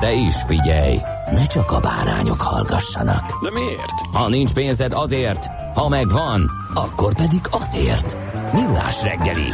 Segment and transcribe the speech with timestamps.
[0.00, 0.98] De is figyelj,
[1.32, 3.42] ne csak a bárányok hallgassanak.
[3.42, 3.92] De miért?
[4.12, 8.16] Ha nincs pénzed azért, ha megvan, akkor pedig azért.
[8.52, 9.48] Millás reggeli.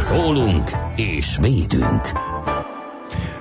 [0.00, 2.00] Szólunk és védünk.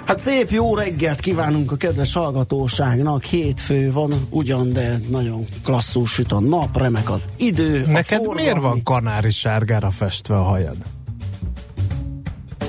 [0.06, 3.24] Hát szép jó reggelt kívánunk a kedves hallgatóságnak.
[3.24, 7.86] Hétfő van ugyan, de nagyon klasszul süt a nap, remek az idő.
[7.88, 10.78] Neked forgalmi- miért van kanári sárgára festve a hajad?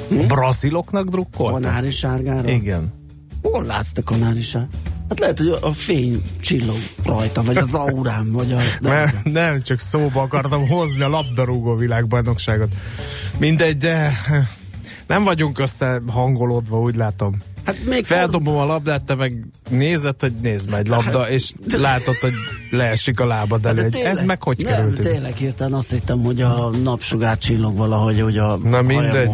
[0.09, 0.27] Hm?
[0.27, 1.61] Braziloknak drukkoltál?
[1.61, 2.49] Kanári sárgára?
[2.49, 2.93] Igen.
[3.43, 4.67] Hol látsz te kanári sár?
[5.09, 8.57] Hát lehet, hogy a fény csillog rajta, vagy az aurám, vagy a...
[8.81, 12.75] De, Nem, nem, csak szóba akartam hozni a labdarúgó világbajnokságot.
[13.39, 14.13] Mindegy, de
[15.07, 17.37] nem vagyunk összehangolódva, úgy látom.
[17.69, 22.33] Hát még Feldobom a labdát, te meg nézed, hogy nézd meg labda, és látod, hogy
[22.71, 23.89] leesik a lábad Hát elő.
[23.89, 25.01] tényleg- Ez meg hogy nem, került?
[25.01, 29.31] tényleg hirtelen azt hittem, hogy a napsugár csillog valahogy, hogy a Na mindegy.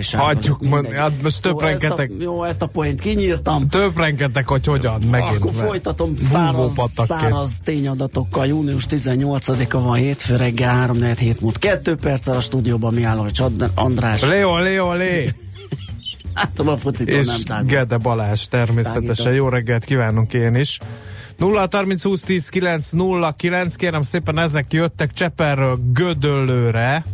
[0.00, 0.26] sárga.
[0.26, 0.92] Hagyjuk, Mindegy.
[0.94, 2.10] hát most Jó, a, többrengetek.
[2.18, 3.68] jó, ezt a poént kinyírtam.
[3.68, 5.36] Többrengetek, hogy hogyan, megint.
[5.36, 8.46] Akkor mert folytatom száraz, száraz tényadatokkal.
[8.46, 11.58] Június 18-a van hétfő reggel 3 hét múlt.
[11.58, 13.42] Kettő perccel a stúdióban mi álló, hogy
[13.74, 14.22] András.
[14.22, 15.34] Leo, Leo, Lé!
[16.38, 17.72] Látom a focitól nem és tágulsz.
[17.72, 19.14] Gede Balázs természetesen.
[19.14, 19.34] Tágítasz.
[19.34, 20.78] Jó reggelt kívánunk én is.
[21.36, 27.04] 0 30 20 10 9 0 9 kérem szépen ezek jöttek Cseperről Gödöllőre.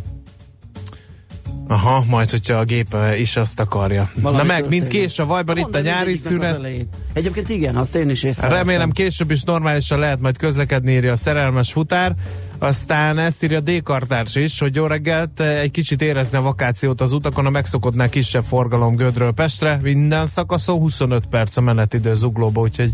[1.67, 4.11] Aha, majd, hogyha a gép is azt akarja.
[4.21, 5.07] Valami Na meg, mint történik.
[5.07, 6.67] kés a vajban, itt a nyári szünet.
[7.13, 8.57] Egyébként igen, azt én is észrevettem.
[8.57, 12.15] Remélem később is normálisan lehet majd közlekedni, írja a szerelmes futár.
[12.57, 13.83] Aztán ezt írja D.
[13.83, 18.43] Kartárs is, hogy jó reggelt, egy kicsit érezni a vakációt az utakon, a megszokottnál kisebb
[18.43, 22.91] forgalom Gödről Pestre, minden szakaszon 25 perc a menetidő zuglóba, úgyhogy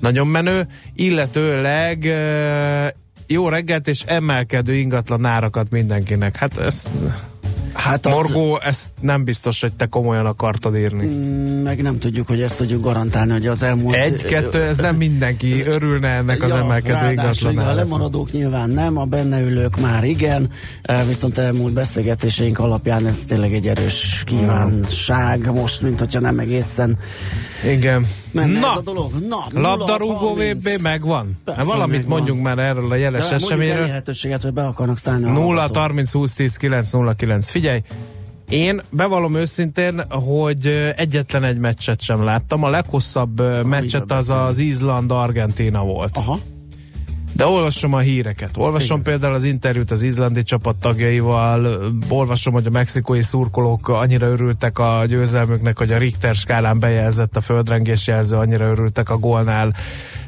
[0.00, 2.88] nagyon menő, illetőleg eh,
[3.26, 6.36] jó reggelt és emelkedő ingatlan árakat mindenkinek.
[6.36, 6.88] Hát ezt,
[7.72, 11.06] Hát az, Morgó, ezt nem biztos, hogy te komolyan akartad írni.
[11.06, 13.94] Mm, meg nem tudjuk, hogy ezt tudjuk garantálni, hogy az elmúlt...
[13.94, 18.96] Egy, kettő, ez nem mindenki örülne ennek az Ja, emelkedő igen, A lemaradók nyilván nem,
[18.96, 20.50] a benne ülők már igen,
[20.82, 26.98] eh, viszont elmúlt beszélgetéseink alapján ez tényleg egy erős kívánság, most, mint hogyha nem egészen
[27.70, 28.06] Igen.
[28.32, 29.12] Menne Na, ez a dolog.
[29.28, 30.56] Na, labdarúgó 0-30.
[30.76, 31.38] VB megvan?
[31.44, 32.16] Persze, valamit megvan.
[32.16, 33.86] mondjunk már erről a jeles De eseményről.
[33.86, 35.76] lehetőséget, hogy be akarnak szállni a 0 hallgatók.
[35.76, 37.48] 30 20 10 9 0 9.
[37.50, 37.80] Figyelj,
[38.48, 40.66] én bevallom őszintén, hogy
[40.96, 42.62] egyetlen egy meccset sem láttam.
[42.62, 44.46] A leghosszabb ö, meccset az beszélünk.
[44.48, 46.16] az Izland-Argentina volt.
[46.16, 46.38] Aha.
[47.32, 48.56] De olvasom a híreket.
[48.56, 49.12] Olvasom Igen.
[49.12, 55.04] például az interjút az izlandi csapat tagjaival, olvasom, hogy a mexikói szurkolók annyira örültek a
[55.06, 59.74] győzelmüknek, hogy a Richter skálán bejelzett a földrengés jelző, annyira örültek a gólnál,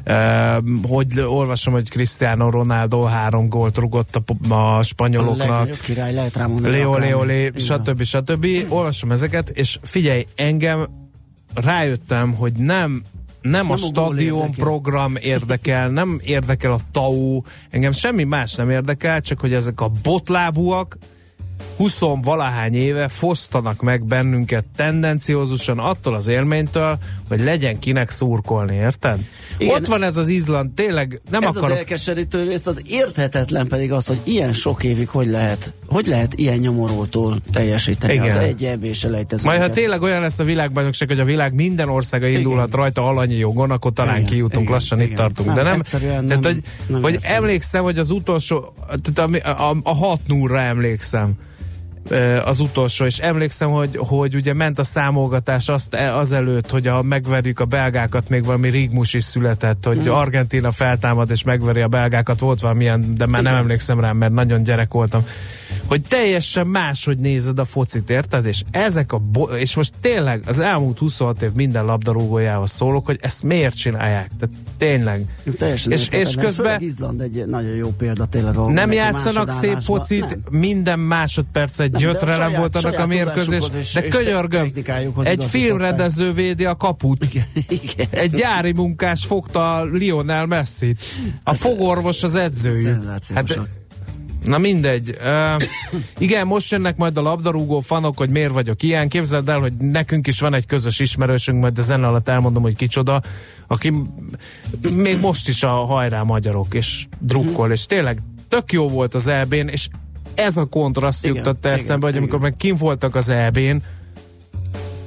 [0.07, 5.47] Uh, hogy olvasom, hogy Cristiano Ronaldo három gólt rugott a, a A spanyoloknak.
[5.47, 6.77] legnagyobb király lehet rá mondani.
[6.77, 6.97] Leo.
[6.97, 7.51] Leo, Igen.
[7.57, 8.03] stb.
[8.03, 8.47] stb.
[8.69, 10.87] Olvasom ezeket, és figyelj, engem
[11.53, 13.03] rájöttem, hogy nem
[13.45, 14.65] nem, a stadion érdekel.
[14.65, 19.91] program érdekel, nem érdekel a TAU, engem semmi más nem érdekel, csak hogy ezek a
[20.03, 20.97] botlábúak
[21.77, 29.19] 20 valahány éve fosztanak meg bennünket tendenciózusan attól az élménytől, hogy legyen kinek szurkolni, érted?
[29.57, 29.75] Igen.
[29.75, 31.69] Ott van ez az Izland, tényleg nem Ez akarok...
[31.69, 36.33] az elkeserítő rész, az érthetetlen pedig az, hogy ilyen sok évig hogy lehet, hogy lehet
[36.33, 38.25] ilyen nyomorultól teljesíteni Igen.
[38.37, 38.85] az egy eb.
[39.43, 42.79] Majd ha tényleg olyan lesz a világbajnokság, hogy a világ minden országa indulhat Igen.
[42.79, 45.11] rajta alanyi jogon, akkor talán Igen, kijutunk, igen, lassan igen.
[45.11, 45.47] itt tartunk.
[45.47, 49.69] Nem, De nem, egyszerűen tehát, nem- hogy, nem hogy emlékszem, hogy az utolsó, tehát a,
[49.69, 51.33] a, a 6 0 emlékszem.
[52.45, 57.01] Az utolsó, és emlékszem, hogy, hogy ugye ment a számolgatás azt, e, azelőtt, hogy a,
[57.01, 60.09] megverjük a belgákat, még valami Rigmus is született, hogy Mhm.
[60.09, 64.63] Argentina feltámad és megveri a belgákat, volt valamilyen, de már nem emlékszem rá, mert nagyon
[64.63, 65.25] gyerek voltam,
[65.85, 68.45] hogy teljesen máshogy nézed a focit, érted?
[68.45, 73.17] És ezek a, bo- és most tényleg az elmúlt 26 év minden labdarúgójához szólok, hogy
[73.21, 74.29] ezt miért csinálják?
[74.39, 75.25] Tehát tényleg.
[75.57, 78.55] Teljesen És- és közben- Izland egy nagyon jó példa tényleg.
[78.55, 80.39] Nem játszanak szép focit, Nem.
[80.59, 84.71] minden másodperc egy gyötrelem volt annak a mérkőzés, és- de könyörgöm,
[85.23, 87.23] egy filmrendező védi a kaput.
[87.23, 88.07] Igen, igen.
[88.09, 91.01] Egy gyári munkás fogta Lionel Messi-t.
[91.43, 92.85] A fogorvos az edzőjük.
[92.85, 93.67] Szenzációsak.
[94.45, 95.17] Na mindegy.
[95.23, 95.61] Uh,
[96.17, 99.09] igen, most jönnek majd a labdarúgó fanok, hogy miért vagyok ilyen.
[99.09, 102.75] Képzeld el, hogy nekünk is van egy közös ismerősünk, majd a zene alatt elmondom, hogy
[102.75, 103.21] kicsoda,
[103.67, 103.93] aki
[104.91, 109.67] még most is a hajrá magyarok, és drukkol, és tényleg tök jó volt az EB-n,
[109.67, 109.87] és
[110.35, 113.75] ez a kontraszt juttatta eszembe, hogy amikor meg kim voltak az EB-n,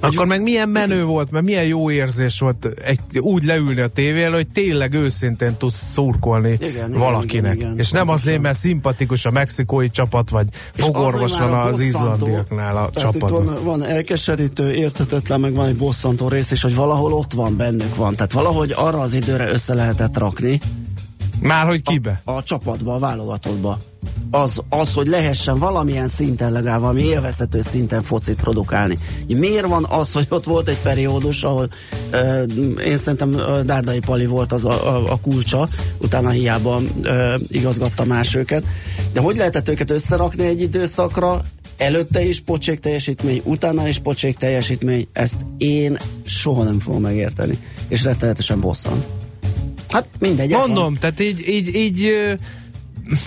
[0.00, 4.22] akkor meg milyen menő volt, mert milyen jó érzés volt egy, úgy leülni a tévé
[4.24, 7.54] elő, hogy tényleg őszintén tudsz szurkolni Igen, valakinek.
[7.54, 8.28] igen, igen, és nem pontosan.
[8.28, 13.44] azért, mert szimpatikus a mexikói csapat, vagy És fogorvos az, az izlandiaknál a Tehát csapatban.
[13.44, 17.96] van, van elkeserítő, értetetlen, meg van egy bosszantó rész, és hogy valahol ott van, bennük
[17.96, 18.14] van.
[18.14, 20.60] Tehát valahogy arra az időre össze lehetett rakni
[21.40, 22.20] Már hogy kibe?
[22.24, 23.78] a csapatba, a válogatottba.
[24.30, 28.98] Az, az, hogy lehessen valamilyen szinten, legalább valami élvezhető szinten focit produkálni.
[29.26, 31.68] Miért van az, hogy ott volt egy periódus, ahol
[32.10, 32.42] ö,
[32.84, 35.68] én szerintem ö, Dárdai Pali volt az a, a, a kulcsa,
[35.98, 38.64] utána hiába ö, igazgatta más őket.
[39.12, 41.44] De hogy lehetett őket összerakni egy időszakra,
[41.76, 47.58] előtte is pocsék teljesítmény, utána is pocsék teljesítmény, ezt én soha nem fogom megérteni.
[47.88, 49.17] És rettenetesen bosszant.
[49.88, 50.50] Hát mindegy.
[50.50, 52.12] Mondom, tehát így, így, így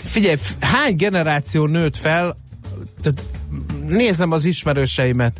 [0.03, 2.37] figyelj, hány generáció nőtt fel,
[3.01, 3.23] tehát
[3.87, 5.39] nézem az ismerőseimet,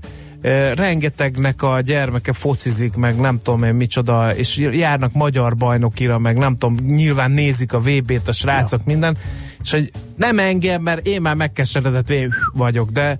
[0.75, 6.55] rengetegnek a gyermeke focizik, meg nem tudom én micsoda, és járnak magyar bajnokira, meg nem
[6.55, 8.85] tudom, nyilván nézik a VB-t a srácok, ja.
[8.85, 9.17] minden,
[9.63, 13.17] és hogy nem engem, mert én már megkeseredett vé- vagyok, de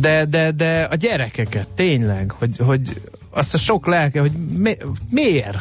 [0.00, 4.76] de, de, de a gyerekeket tényleg, hogy, hogy azt a sok lelke, hogy mi,
[5.10, 5.58] miért?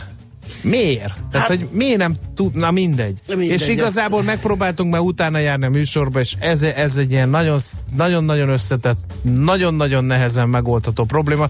[0.62, 1.14] Miért?
[1.32, 3.18] Tehát, hogy miért nem tudna, mindegy.
[3.28, 7.58] Mindegy, és igazából megpróbáltunk már utána járni a műsorba, és ez, ez egy ilyen nagyon,
[7.96, 11.50] nagyon-nagyon összetett, nagyon-nagyon nehezen megoldható probléma,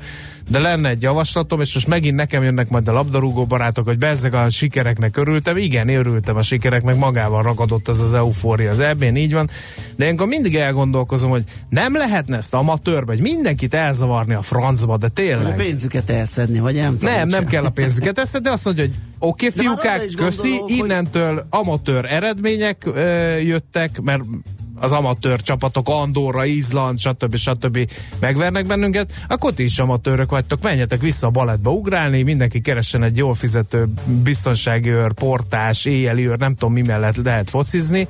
[0.51, 4.33] de lenne egy javaslatom, és most megint nekem jönnek majd a labdarúgó barátok, hogy bezzeg
[4.33, 5.57] a sikereknek örültem.
[5.57, 9.49] Igen, én örültem a sikereknek, magával ragadott ez az eufória az ebben, így van.
[9.95, 15.05] De ilyenkor mindig elgondolkozom, hogy nem lehetne ezt amatőrbe, hogy mindenkit elzavarni a francba, de
[15.05, 15.55] A tényleg.
[15.55, 19.47] pénzüket elszedni, vagy nem Nem, nem kell a pénzüket eszed, de azt mondja, hogy oké,
[19.47, 24.23] okay, fiúkák, köszi, gondolok, hogy- innentől amatőr eredmények ö, jöttek, mert
[24.79, 27.35] az amatőr csapatok, Andorra, Izland, stb.
[27.35, 27.89] stb.
[28.19, 33.17] megvernek bennünket, akkor ti is amatőrök vagytok, menjetek vissza a balettba ugrálni, mindenki keressen egy
[33.17, 33.87] jól fizető
[34.23, 38.07] biztonsági őr, portás, éjjeli őr, nem tudom mi mellett lehet focizni,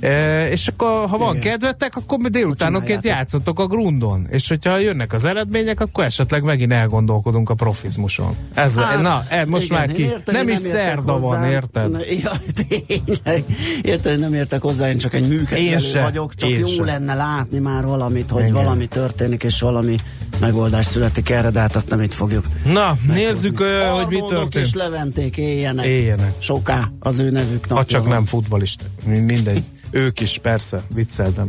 [0.00, 1.50] E, és akkor, ha van Igen.
[1.50, 4.26] kedvetek, akkor délutánonként játszatok a grundon.
[4.30, 8.36] És hogyha jönnek az eredmények, akkor esetleg megint elgondolkodunk a profizmuson.
[8.54, 10.02] Ez, Hát, na, e, most igen, már ki.
[10.02, 11.50] érteni nem is értek szerda van, hozzá.
[11.50, 11.90] érted?
[11.90, 12.32] Na, Ja,
[12.68, 13.44] tényleg.
[13.82, 16.82] Érted, nem értek hozzá, én csak egy működő vagyok, csak én jó se.
[16.84, 18.52] lenne látni már valamit, hogy Igen.
[18.54, 19.96] valami történik, és valami
[20.40, 22.44] megoldás születik erre, de hát azt nem itt fogjuk.
[22.64, 24.66] Na, nézzük, ö, hogy mi történt.
[24.66, 25.84] és Leventék éljenek.
[25.86, 26.32] Éljenek.
[26.38, 28.10] Soká az ő nevük napja Ha csak van.
[28.10, 28.84] nem futbalista.
[29.04, 29.62] Mindegy.
[29.96, 31.48] Ők is, persze, vicceltem.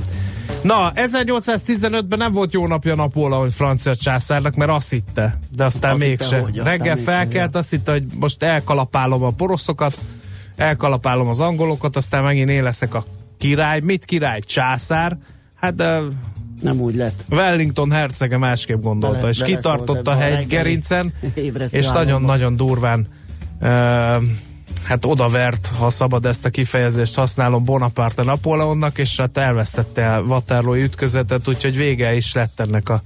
[0.61, 6.03] Na, 1815-ben nem volt jó napja Napóleon francia császárnak, mert azt hitte, de aztán Azt
[6.03, 6.39] hitte, mégse.
[6.39, 9.99] hogy, aztán Reggel felkelt, azt hitte, hogy most elkalapálom a poroszokat,
[10.55, 13.05] elkalapálom az angolokat, aztán megint én leszek a
[13.37, 13.79] király.
[13.79, 14.39] Mit király?
[14.39, 15.17] Császár?
[15.55, 15.99] Hát de
[16.61, 17.23] Nem úgy lett.
[17.29, 21.13] Wellington hercege másképp gondolta, Bele- és beleszólt kitartott a hegygerincen,
[21.71, 23.07] és nagyon-nagyon durván
[23.61, 24.23] uh,
[24.83, 30.75] hát odavert, ha szabad ezt a kifejezést használom, Bonaparte Napóleonnak, és hát elvesztette el Waterloo
[30.75, 33.01] ütközetet, úgyhogy vége is lett ennek a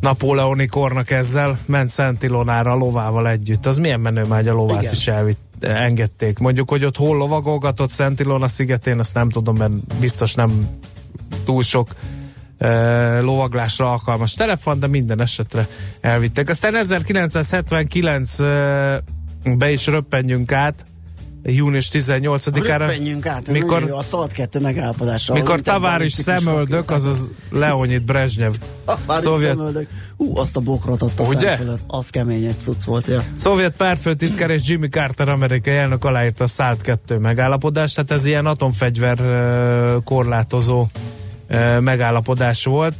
[0.00, 3.66] Napóleoni kornak ezzel, ment Szent Ilonára a lovával együtt.
[3.66, 4.92] Az milyen menő már, a lovát Igen.
[4.92, 6.38] is elvitt, engedték.
[6.38, 10.68] Mondjuk, hogy ott hol lovagolgatott Szent Ilona szigetén, azt nem tudom, mert biztos nem
[11.44, 11.88] túl sok
[12.60, 15.66] uh, lovaglásra alkalmas telefon, de minden esetre
[16.00, 16.48] elvittek.
[16.48, 18.46] Aztán 1979 uh,
[19.44, 20.84] be is röppenjünk át,
[21.42, 22.76] június 18-ára.
[22.78, 25.36] Röppenjünk át, ez mikor, jó, a szalt kettő megállapodással.
[25.36, 28.52] mikor Taváris szemöldök, azaz Leonid Brezsnyev
[29.08, 29.88] szovjet- szemöldök.
[30.16, 31.56] Hú, azt a bokrot ott a Ugye?
[31.56, 31.80] fölött.
[31.86, 33.22] Az kemény egy cucc volt, ja.
[33.34, 38.46] Szovjet párfőtitkár és Jimmy Carter amerikai elnök aláírta a SALT 2 megállapodást, tehát ez ilyen
[38.46, 39.18] atomfegyver
[40.04, 40.86] korlátozó
[41.80, 42.94] megállapodás volt.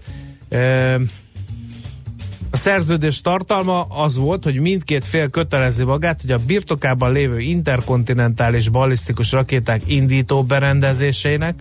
[2.51, 8.69] A szerződés tartalma az volt, hogy mindkét fél kötelezi magát, hogy a birtokában lévő interkontinentális
[8.69, 11.55] ballisztikus rakéták indító berendezésének,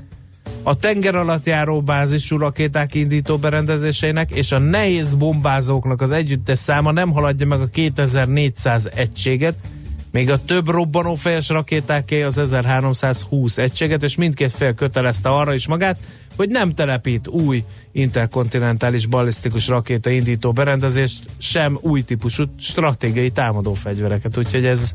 [0.63, 6.91] a tenger alatt járó bázisú rakéták indító berendezéseinek és a nehéz bombázóknak az együttes száma
[6.91, 9.55] nem haladja meg a 2400 egységet,
[10.11, 15.97] még a több robbanófejes rakétáké az 1320 egységet, és mindkét fél kötelezte arra is magát,
[16.35, 24.37] hogy nem telepít új interkontinentális ballisztikus rakéta indító berendezést, sem új típusú stratégiai támadó fegyvereket.
[24.37, 24.93] Úgyhogy ez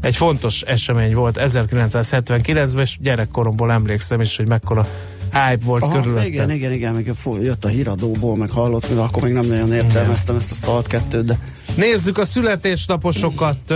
[0.00, 4.86] egy fontos esemény volt 1979-ben, és gyerekkoromból emlékszem is, hogy mekkora
[5.32, 6.26] hype volt Aha, körülöttem.
[6.26, 10.34] Igen, igen, igen, még jött a híradóból, meg hallott, mert akkor még nem nagyon értelmeztem
[10.34, 10.48] igen.
[10.48, 11.38] ezt a szalt kettőt, de...
[11.76, 13.74] Nézzük a születésnaposokat.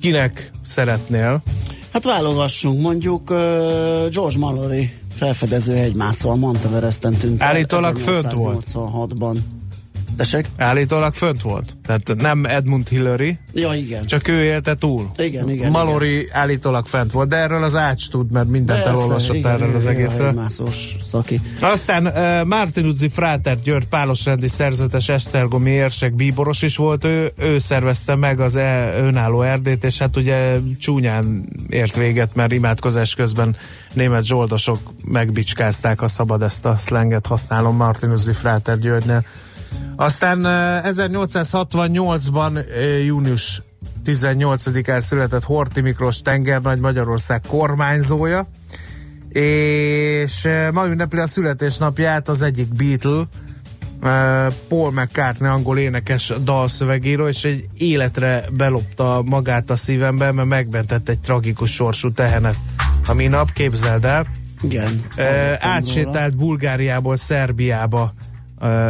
[0.00, 1.42] Kinek szeretnél?
[1.92, 3.36] Hát válogassunk, mondjuk uh,
[4.08, 8.66] George Mallory felfedező hegymászó a Monteveresten tűnt Állítólag fönt volt.
[8.72, 9.36] 86-ban.
[10.20, 10.46] Tessék?
[10.56, 11.76] Állítólag fönt volt.
[11.86, 13.38] Tehát nem Edmund Hillary.
[13.52, 14.06] Ja, igen.
[14.06, 15.10] Csak ő élte túl.
[15.16, 15.70] Igen, igen.
[15.70, 16.28] Mallory igen.
[16.32, 19.86] állítólag fent volt, de erről az Ács tud, mert mindent Persze, elolvasott igen, erről az
[19.86, 20.32] egészről.
[20.32, 21.40] Mászós szaki.
[21.60, 27.58] Aztán uh, Martin Udzi Fráter György pálosrendi szerzetes Esztergomi érsek bíboros is volt, ő, ő
[27.58, 33.56] szervezte meg az e, önálló erdét, és hát ugye csúnyán ért véget, mert imádkozás közben
[33.92, 39.24] német zsoldosok megbicskázták, a szabad ezt a szlenget használom Martin Udzi Fráter Györgynél.
[40.00, 40.40] Aztán
[40.84, 42.64] 1868-ban
[43.04, 43.62] június
[44.06, 48.46] 18-án született Horti Miklós tengernagy Magyarország kormányzója,
[49.28, 53.22] és ma ünnepli a születésnapját az egyik Beatle,
[54.68, 61.18] Paul McCartney angol énekes dalszövegíró, és egy életre belopta magát a szívembe, mert megmentett egy
[61.18, 62.56] tragikus sorsú tehenet
[63.06, 64.26] a minap, képzeld el.
[64.62, 65.04] Igen.
[65.58, 68.14] Átsétált Bulgáriából Szerbiába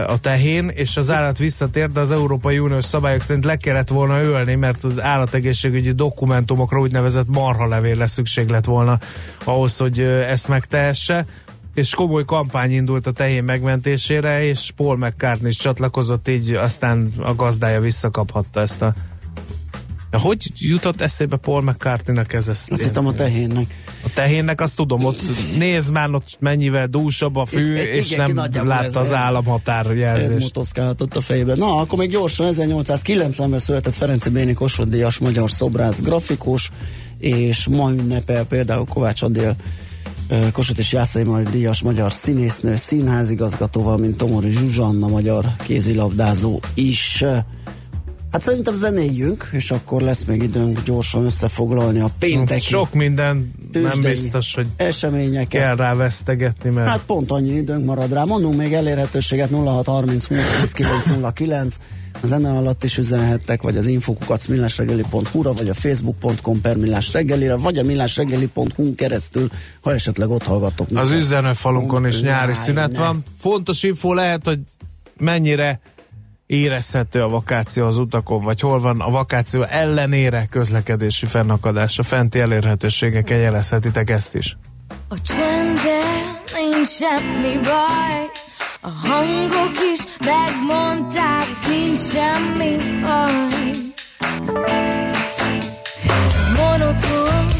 [0.07, 4.23] a tehén, és az állat visszatért, de az Európai Uniós szabályok szerint le kellett volna
[4.23, 8.99] ölni, mert az állategészségügyi dokumentumokra úgynevezett marhalevélre szükség lett volna
[9.45, 11.27] ahhoz, hogy ezt megtehesse.
[11.75, 17.35] És komoly kampány indult a tehén megmentésére, és Paul McCartney is csatlakozott, így aztán a
[17.35, 18.95] gazdája visszakaphatta ezt a
[20.19, 22.49] hogy jutott eszébe Paul McCartney-nek ez?
[22.49, 23.75] Ezt azt hittem a tehénnek.
[24.05, 25.23] A tehénnek azt tudom, ott
[25.59, 30.33] nézd már, ott mennyivel dúsabb a fű, I- és igen, nem látta az államhatárjelzést.
[30.33, 31.59] Ez motoszkálhatott a fejében.
[31.59, 36.71] Na, akkor még gyorsan 1890-ben született Ferenci Béni Kossuth magyar szobrász, grafikus,
[37.19, 39.57] és ma ünnepel például Kovács Adél
[40.52, 47.25] Kossuth és Jászai Mari díjas magyar színésznő, színházigazgató, valamint Tomori Zsuzsanna magyar kézilabdázó is.
[48.30, 52.60] Hát szerintem zenéljünk, és akkor lesz még időnk gyorsan összefoglalni a pénteki.
[52.60, 55.49] Sok minden nem biztos, hogy eseményeket.
[55.49, 56.88] kell rá vesztegetni, mert...
[56.88, 58.25] Hát pont annyi időnk marad rá.
[58.25, 60.26] Mondunk még elérhetőséget 0630
[60.60, 61.76] 20 909
[62.22, 67.78] a zene alatt is üzenhettek, vagy az infokukat millásreggeli.hu-ra, vagy a facebook.com per millásreggelire, vagy
[67.78, 69.49] a millásreggeli.hu keresztül,
[69.80, 70.88] ha esetleg ott hallgatok.
[70.94, 73.22] Az üzenőfalunkon is nyári szünet van.
[73.38, 74.58] Fontos info lehet, hogy
[75.16, 75.80] mennyire
[76.50, 81.99] érezhető a vakáció az utakon, vagy hol van a vakáció ellenére közlekedési fennakadás.
[81.99, 84.57] A fenti elérhetőségeken jelezhetitek ezt is.
[85.09, 86.21] A csendben
[86.54, 88.25] nincs semmi baj,
[88.80, 93.78] a hangok is megmondták, nincs semmi baj.
[96.07, 97.60] Ez monoton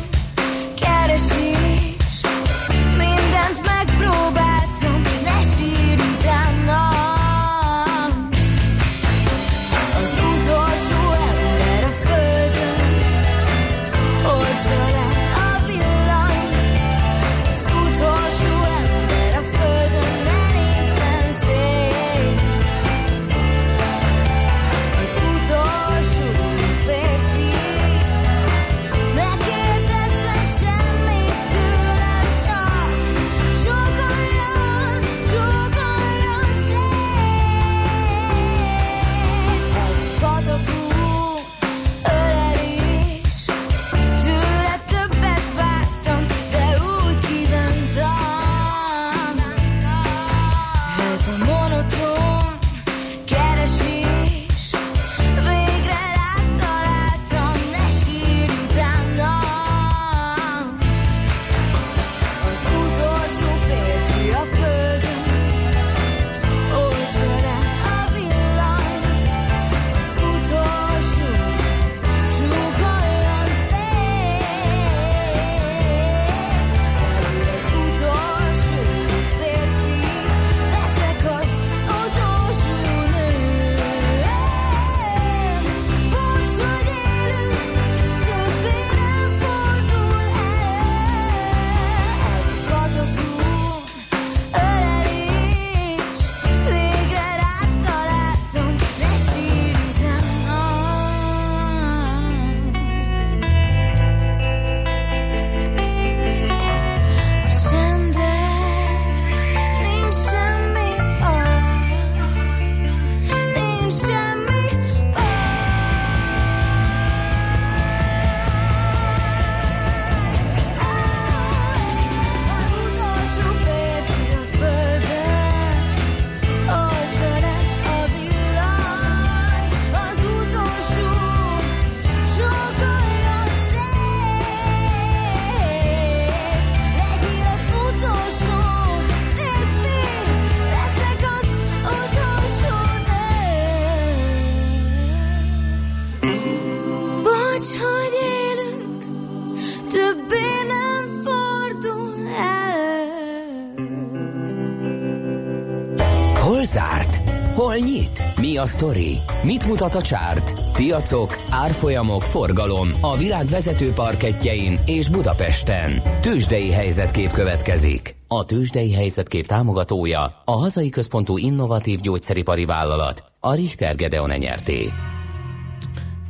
[158.61, 159.17] a sztori?
[159.43, 160.73] Mit mutat a csárt?
[160.73, 166.03] Piacok, árfolyamok, forgalom a világ vezető parketjein és Budapesten.
[166.21, 168.17] Tősdei helyzetkép következik.
[168.29, 174.89] A Tősdei helyzetkép támogatója a hazai központú innovatív gyógyszeripari vállalat, a Richter Gedeon nyerté.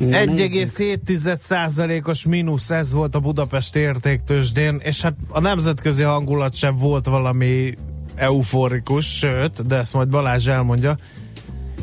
[0.01, 7.75] 1,7%-os mínusz, ez volt a Budapest értéktősdén, és hát a nemzetközi hangulat sem volt valami
[8.15, 10.97] euforikus, sőt, de ezt majd Balázs elmondja.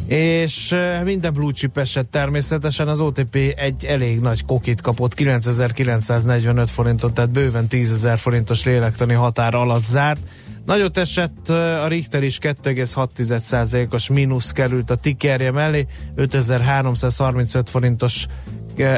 [0.08, 7.14] És minden blue chip esett természetesen, az OTP egy elég nagy kokit kapott, 9945 forintot,
[7.14, 10.20] tehát bőven 10.000 forintos lélektani határ alatt zárt.
[10.66, 15.86] Nagyot esett a Richter is 2,6%-os mínusz került a tikerje mellé,
[16.16, 18.26] 5335 forintos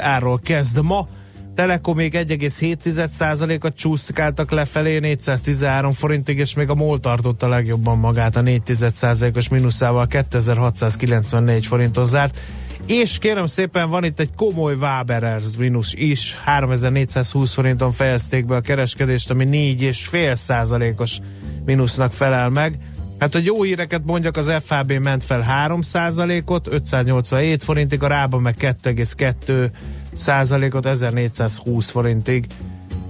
[0.01, 1.07] árról kezd ma.
[1.56, 8.41] Telekom még 1,7%-at csúszkáltak lefelé 413 forintig, és még a MOL tartotta legjobban magát a
[8.41, 12.39] 4,1%-os mínuszával 2694 forintos zárt.
[12.88, 18.62] És kérem szépen, van itt egy komoly Waberers mínusz is, 3420 forinton fejezték be a
[18.62, 21.20] kereskedést, ami 4,5 százalékos
[21.66, 22.79] mínusznak felel meg.
[23.20, 28.40] Hát, hogy jó híreket mondjak, az FHB ment fel 3% ot 587 forintig, a Rába
[28.40, 29.70] meg 2,2
[30.15, 32.45] százalékot 1420 forintig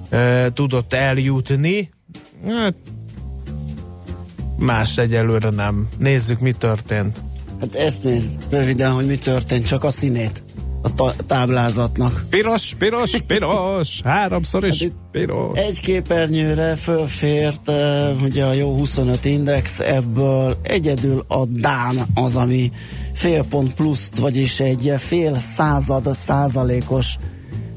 [0.09, 1.89] e, tudott eljutni.
[2.47, 2.75] Hát,
[4.57, 5.87] más egyelőre nem.
[5.97, 7.23] Nézzük, mi történt.
[7.59, 10.43] Hát ezt nézd röviden, hogy mi történt, csak a színét
[10.81, 12.25] a ta- táblázatnak.
[12.29, 15.59] Piros, piros, piros, háromszor is hát piros.
[15.59, 22.71] Egy képernyőre fölfért uh, ugye a jó 25 index, ebből egyedül a Dán az, ami
[23.19, 27.17] fél pont pluszt, vagyis egy fél század százalékos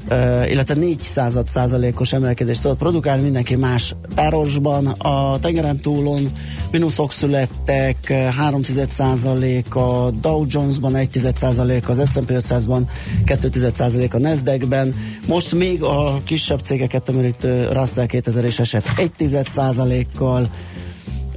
[0.09, 4.87] Uh, illetve 4 század százalékos emelkedést tudott produkálni, mindenki más párosban.
[4.87, 6.31] A tengeren túlon
[6.71, 12.81] mínuszok születtek, 3 százalék a Dow Jones-ban, 1 százalék az S&P 500-ban,
[13.25, 14.95] 2 százalék a Nasdaq-ben.
[15.27, 20.49] Most még a kisebb cégeket emelítő Russell 2000 is esett 1 százalékkal,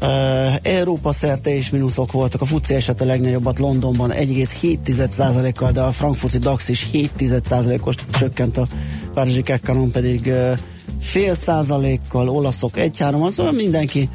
[0.01, 5.93] Uh, Európa szerte is mínuszok voltak, a FUCI eset a legnagyobbat Londonban 1,7%-kal, de a
[5.93, 8.67] frankfurti DAX is 7%-os csökkent, a
[9.15, 10.53] Párizsi Kekkanon pedig uh,
[11.01, 14.09] fél százalékkal, olaszok 1-3, az mindenki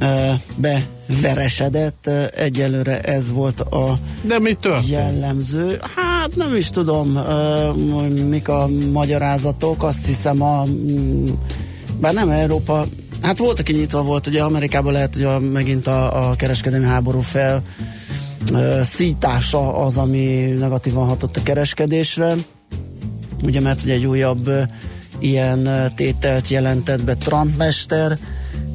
[0.00, 4.88] uh, beveresedett, uh, egyelőre ez volt a de mi történt?
[4.88, 5.80] jellemző.
[5.96, 10.64] Hát nem is tudom, uh, mik a magyarázatok, azt hiszem a
[12.02, 12.86] bár nem Európa
[13.20, 17.20] Hát volt, aki nyitva volt, ugye Amerikában lehet, hogy a, megint a, a kereskedelmi háború
[17.20, 17.62] fel
[18.52, 22.34] uh, szítása az, ami negatívan hatott a kereskedésre.
[23.42, 24.62] Ugye, mert ugye egy újabb uh,
[25.18, 28.18] ilyen tételt jelentett be Trump mester,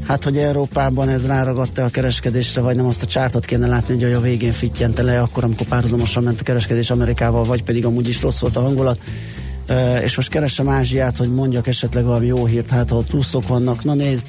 [0.07, 4.13] Hát, hogy Európában ez ráragadta a kereskedésre, vagy nem azt a csártot kéne látni, hogy
[4.13, 8.21] a végén fittyente le, akkor, amikor párhuzamosan ment a kereskedés Amerikával, vagy pedig amúgy is
[8.21, 8.99] rossz volt a hangulat
[10.03, 13.93] és most keresem Ázsiát, hogy mondjak esetleg valami jó hírt, hát ha pluszok vannak, na
[13.93, 14.25] nézd,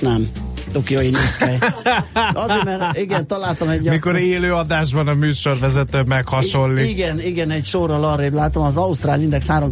[0.00, 0.28] nem.
[0.72, 1.58] Tokiói Nikkei.
[2.32, 3.82] Azért, mert igen, találtam egy...
[3.82, 6.88] Mikor azt, élő adásban a műsorvezető meghasonlik.
[6.88, 9.70] Igen, igen, egy sorral arrébb látom, az Ausztrál Index 3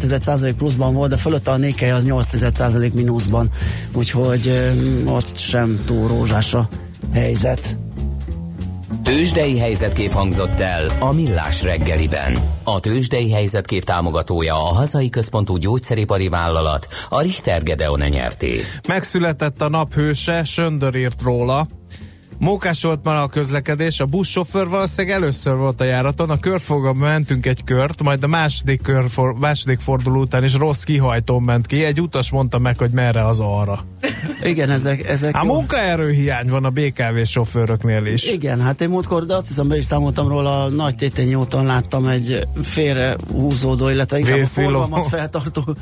[0.56, 3.50] pluszban volt, de fölött a Nikkei az 8% mínuszban,
[3.92, 4.72] úgyhogy
[5.04, 6.68] ott sem túl rózsás a
[7.12, 7.76] helyzet.
[9.04, 12.32] Tőzsdei helyzetkép hangzott el a Millás reggeliben.
[12.62, 18.60] A Tőzsdei helyzetkép támogatója a hazai központú gyógyszeripari vállalat, a Richter Gedeon nyerté.
[18.88, 21.66] Megszületett a naphőse, Söndör írt róla,
[22.44, 27.46] Mókás volt már a közlekedés, a buszsofőr valószínűleg először volt a járaton, a körfogon mentünk
[27.46, 31.84] egy kört, majd a második, kör, for, második forduló után is rossz kihajtón ment ki,
[31.84, 33.78] egy utas mondta meg, hogy merre az arra.
[34.42, 35.08] Igen, ezek...
[35.08, 38.26] ezek a munkaerő hiány van a BKV sofőröknél is.
[38.26, 41.66] Igen, hát én múltkor, de azt hiszem be is számoltam róla, a nagy tétény úton
[41.66, 45.76] láttam egy félre húzódó, illetve inkább a forgalmat feltartó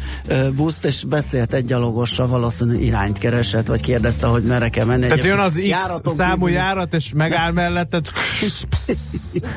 [0.54, 5.06] buszt, és beszélt egy gyalogossal, valószínűleg irányt keresett, vagy kérdezte, hogy merre kell menni.
[5.06, 8.06] Tehát jön az X számú járat, és megáll melletted,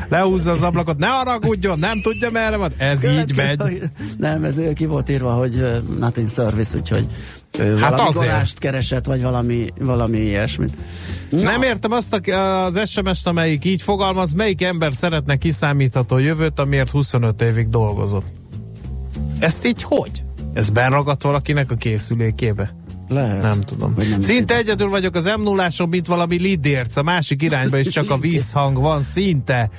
[0.10, 2.74] lehúzza az ablakot, ne haragudjon, nem tudja merre van.
[2.78, 3.82] Ez így megy.
[4.18, 7.08] Nem, ez ki volt írva, hogy nothing service, úgyhogy
[7.60, 8.60] ő hát valami azért.
[8.60, 10.74] keresett, vagy valami, valami ilyesmit.
[11.30, 11.42] Na.
[11.42, 16.90] Nem értem azt a, az SMS-t, amelyik így fogalmaz, melyik ember szeretne kiszámítható jövőt, amiért
[16.90, 18.26] 25 évig dolgozott.
[19.40, 20.24] Ezt így hogy?
[20.54, 22.76] Ez benragadt valakinek a készülékébe?
[23.08, 23.42] Lehet.
[23.42, 23.94] Nem tudom.
[24.10, 28.10] Nem szinte egyedül vagyok az m 0 mint valami lidérc, a másik irányba is csak
[28.10, 29.70] a vízhang van, szinte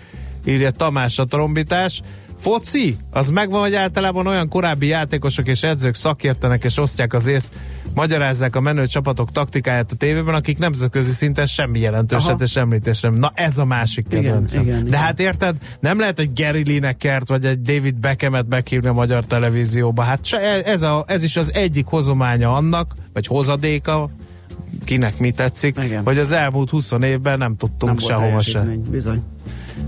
[0.46, 2.02] írja Tamás a trombitás.
[2.38, 7.54] Foci, az megvan, hogy általában olyan korábbi játékosok és edzők szakértenek és osztják az észt,
[7.94, 13.18] magyarázzák a menő csapatok taktikáját a tévében, akik nemzetközi szinten semmi jelentőset és említésre nem.
[13.18, 14.62] Na ez a másik kedvencem.
[14.62, 15.00] igen, De igen.
[15.00, 20.02] hát érted, nem lehet egy Gary Linekert vagy egy David Beckhamet meghívni a magyar televízióba.
[20.02, 24.10] Hát se, ez, a, ez is az egyik hozománya annak, vagy hozadéka,
[24.84, 26.04] kinek mi tetszik, Igen.
[26.04, 28.64] hogy az elmúlt 20 évben nem tudtunk Nem sehova se.
[28.90, 29.22] bizony.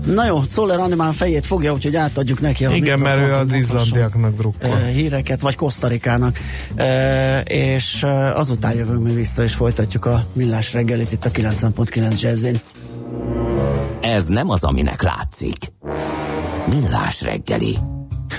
[0.05, 4.35] Na jó, Szoller Animál fejét fogja, úgyhogy átadjuk neki a Igen, mert ő az izlandiaknak
[4.35, 4.69] drukkol.
[4.69, 6.37] ö, híreket, vagy Kosztarikának.
[6.75, 12.19] E, és ö, azután jövünk mi vissza, és folytatjuk a millás reggelit itt a 90.9
[12.21, 12.55] Jazzin.
[14.01, 15.57] Ez nem az, aminek látszik.
[16.69, 17.77] Millás reggeli.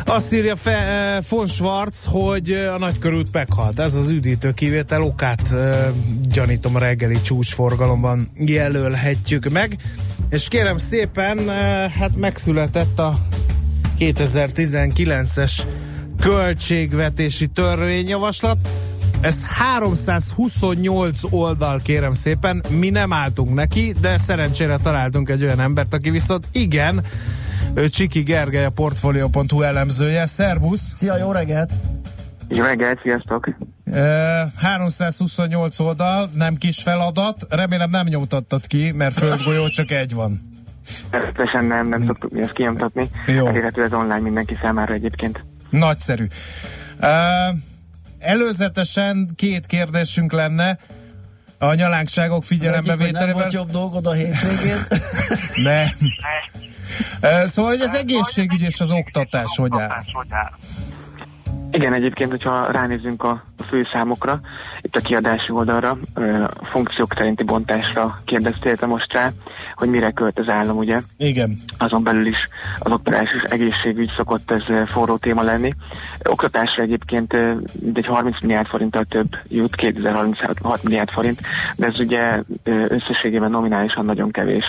[0.05, 3.79] Azt írja fe, eh, von Schwarz, hogy eh, a nagykörút meghalt.
[3.79, 5.89] Ez az üdítő kivétel okát eh,
[6.23, 9.77] gyanítom a reggeli csúcsforgalomban jelölhetjük meg.
[10.31, 13.15] És kérem szépen, eh, hát megszületett a
[13.99, 15.63] 2019-es
[16.21, 18.57] költségvetési törvényjavaslat.
[19.21, 22.65] Ez 328 oldal, kérem szépen.
[22.69, 27.05] Mi nem álltunk neki, de szerencsére találtunk egy olyan embert, aki viszont igen,
[27.75, 30.27] Csiki Gergely, a Portfolio.hu elemzője.
[30.27, 30.81] Szervusz!
[30.81, 31.73] Szia, jó reggelt!
[32.49, 33.49] Jó reggelt, sziasztok!
[33.85, 34.01] E,
[34.57, 37.47] 328 oldal, nem kis feladat.
[37.49, 40.49] Remélem nem nyomtattad ki, mert földgolyó csak egy van.
[41.11, 43.11] Természetesen nem, nem szoktuk mi ezt kinyomtatni.
[43.27, 43.47] Jó.
[43.47, 45.45] Elérhető ez online mindenki számára egyébként.
[45.71, 46.27] Nagyszerű.
[47.01, 47.55] E,
[48.19, 50.79] előzetesen két kérdésünk lenne
[51.59, 53.35] a nyalánkságok hogy nem figyelembevételével.
[53.35, 54.79] volt jobb dolgod a hétvégén.
[55.71, 55.89] Nem.
[57.45, 60.05] Szóval, hogy az egészségügy és az oktatás hogy áll?
[61.71, 64.41] Igen, egyébként, hogyha ránézünk a, a főszámokra,
[64.81, 65.99] itt a kiadási oldalra,
[66.61, 69.31] a funkciók szerinti bontásra kérdeztél te most rá,
[69.75, 71.01] hogy mire költ az állam, ugye?
[71.17, 71.57] Igen.
[71.79, 75.75] azon belül is az oktatás és egészségügy szokott ez forró téma lenni.
[76.29, 77.37] Oktatásra egyébként
[77.81, 81.41] mindegy 30 milliárd forinttal több jut, 2036 milliárd forint,
[81.77, 84.65] de ez ugye összességében nominálisan nagyon kevés.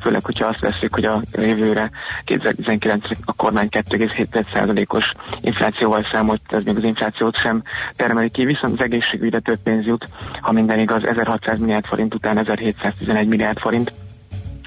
[0.00, 1.90] Főleg, hogyha azt veszik, hogy a jövőre
[2.26, 5.04] 2019-re a kormány 2,7%-os
[5.40, 7.62] inflációval számolt, ez még az inflációt sem
[7.96, 10.08] termeli ki, viszont az egészségügyre több pénz jut,
[10.40, 13.92] ha minden igaz, 1600 milliárd forint után 1711 milliárd forint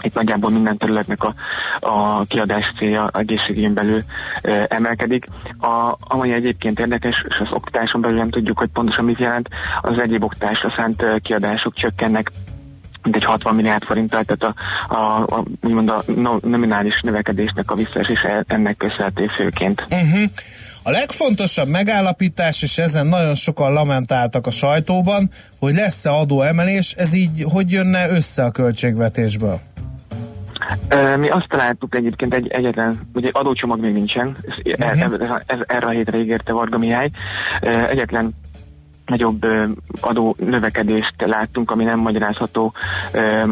[0.01, 1.33] itt nagyjából minden területnek a,
[1.79, 4.01] a kiadás célja egészségügyön belül
[4.41, 5.25] e, emelkedik.
[5.59, 9.49] A, amely egyébként érdekes, és az oktatáson belül nem tudjuk, hogy pontosan mit jelent,
[9.81, 12.31] az egyéb oktatásra szánt kiadások csökkennek
[13.03, 17.75] mint egy 60 milliárd forinttal, tehát a, a, a, úgymond a no, nominális növekedésnek a
[17.75, 19.85] visszaesése ennek köszönhető főként.
[19.89, 20.29] Uh-huh.
[20.89, 27.45] A legfontosabb megállapítás, és ezen nagyon sokan lamentáltak a sajtóban, hogy lesz-e adóemelés, ez így
[27.51, 29.59] hogy jönne össze a költségvetésből?
[31.17, 35.01] Mi azt találtuk egyébként egy egyetlen, ugye adócsomag még nincsen, ez, Mhm.
[35.01, 37.09] ez, ez, ez erre a hétre ígérte Varga Mihály,
[37.89, 38.33] egyetlen
[39.09, 39.45] nagyobb
[40.01, 42.73] adó növekedést láttunk, ami nem magyarázható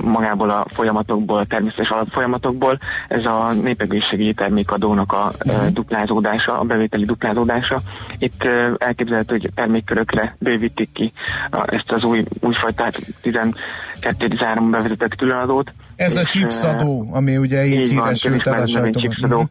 [0.02, 2.80] magából a folyamatokból, a természetes alapfolyamatokból.
[3.08, 7.80] Ez a népegészségügyi termékadónak a ö, duplázódása, a bevételi duplázódása.
[8.18, 8.44] Itt
[8.78, 11.12] elképzelhető, hogy termékkörökre bővítik ki
[11.52, 12.90] a, ezt az új, újfajta
[13.24, 15.72] 12-13 bevezetett különadót.
[15.96, 19.02] Ez a És, chips ö, adó, ami ugye így, így híresült el a sajtóban.
[19.02, 19.50] chipsadó,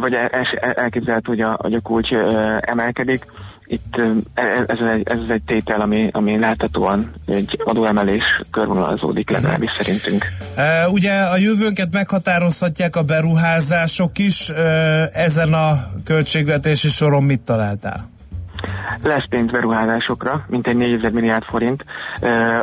[0.00, 2.12] vagy el, el, elképzelhető, hogy a, hogy a kulcs
[2.60, 3.26] emelkedik.
[3.72, 9.70] Itt ö, ez, ez, egy, ez egy tétel, ami, ami láthatóan egy adóemelés körvonalazódik legalábbis
[9.78, 10.24] szerintünk.
[10.56, 14.62] E, ugye a jövőnket meghatározhatják a beruházások is, e,
[15.12, 15.72] ezen a
[16.04, 18.10] költségvetési soron mit találtál?
[19.02, 21.84] Lesz pénz beruházásokra, mint egy 4000 milliárd forint.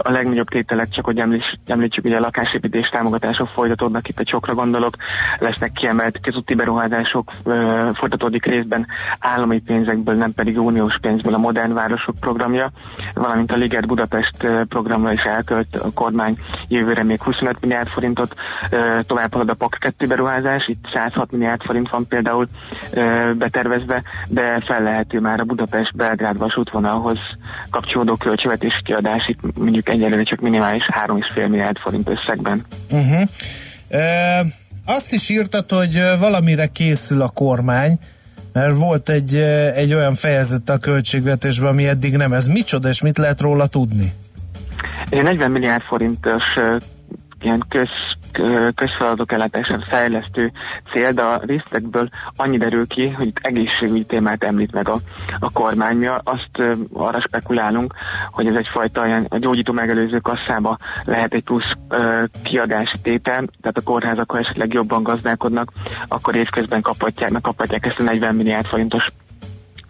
[0.01, 4.53] A legnagyobb tételek, csak hogy említs, említsük, ugye a lakásépítés támogatások folytatódnak, itt a csokra
[4.53, 4.95] gondolok,
[5.39, 7.31] lesznek kiemelt közúti beruházások,
[7.93, 8.87] folytatódik részben
[9.19, 12.71] állami pénzekből, nem pedig uniós pénzből a Modern Városok programja,
[13.13, 16.35] valamint a Liget Budapest programra is elkölt a kormány
[16.67, 18.35] jövőre még 25 milliárd forintot,
[19.07, 22.47] tovább halad a PAK 2 beruházás, itt 106 milliárd forint van például
[23.37, 25.43] betervezve, de fellehető már a
[25.91, 27.17] Budapest-Belgrád vasútvonalhoz
[27.69, 32.65] kapcsolódó költségvetési kiadás, itt mondjuk egyelőre csak minimális 3,5 milliárd forint összegben.
[32.91, 33.21] Uh-huh.
[33.89, 34.45] E,
[34.85, 37.99] azt is írtad, hogy valamire készül a kormány,
[38.53, 39.35] mert volt egy,
[39.75, 42.33] egy olyan fejezet a költségvetésben, ami eddig nem.
[42.33, 44.13] Ez micsoda, és mit lehet róla tudni?
[45.09, 46.43] Egy 40 milliárd forintos
[47.41, 47.89] ilyen köz
[48.75, 50.51] közfeladatok ellátásán fejlesztő
[50.91, 54.95] cél, de a részletekből annyi derül ki, hogy itt egészségügyi témát említ meg a,
[55.39, 55.97] a kormány.
[55.97, 57.93] Mi azt arra spekulálunk,
[58.31, 63.77] hogy ez egyfajta olyan, a gyógyító megelőző kasszába lehet egy plusz ö, kiadási tétel, tehát
[63.77, 65.71] a kórházak, ha esetleg jobban gazdálkodnak,
[66.07, 69.05] akkor évközben kaphatják, megkaphatják ezt a 40 milliárd forintos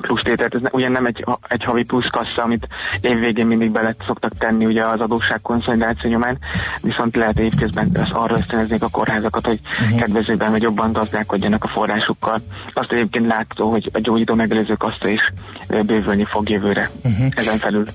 [0.02, 2.68] plusz tételt, ez ne, ugye nem egy, egy havi plusz kassa, amit
[3.02, 6.38] évvégén mindig bele szoktak tenni ugye az adósság konszolidáció nyomán,
[6.82, 10.00] viszont lehet évközben az arra ösztönöznék a kórházakat, hogy uh-huh.
[10.00, 12.42] kedvezőben vagy jobban gazdálkodjanak a forrásukkal.
[12.74, 15.34] Azt egyébként látható, hogy a gyógyító megelőző kassa is
[15.68, 17.28] bővülni fog jövőre uh-huh.
[17.36, 17.86] ezen felül.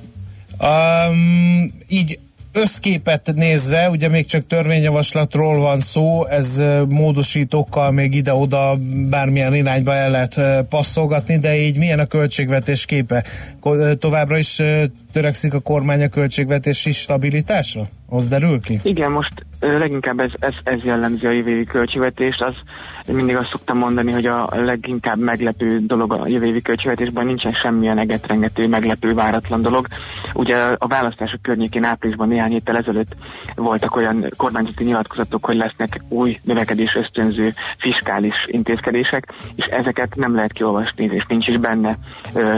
[0.59, 2.19] Um, így
[2.55, 8.79] összképet nézve, ugye még csak törvényjavaslatról van szó, ez módosítókkal még ide-oda
[9.11, 13.25] bármilyen irányba el lehet passzolgatni, de így milyen a költségvetés képe?
[13.99, 14.62] Továbbra is
[15.14, 17.83] törekszik a kormány a költségvetési stabilitásra?
[18.09, 18.81] Az derül ki?
[18.83, 22.42] Igen, most leginkább ez, ez, ez jellemzi a jövő költségvetést.
[22.42, 22.55] Az,
[23.12, 27.98] mindig azt szoktam mondani, hogy a leginkább meglepő dolog a jövő évi költségvetésben nincsen semmilyen
[27.98, 29.87] egetrengető, meglepő, váratlan dolog.
[30.35, 33.16] Ugye a választások környékén áprilisban néhány héttel ezelőtt
[33.55, 40.53] voltak olyan kormányzati nyilatkozatok, hogy lesznek új növekedés ösztönző fiskális intézkedések, és ezeket nem lehet
[40.53, 41.96] kiolvasni, és nincs is benne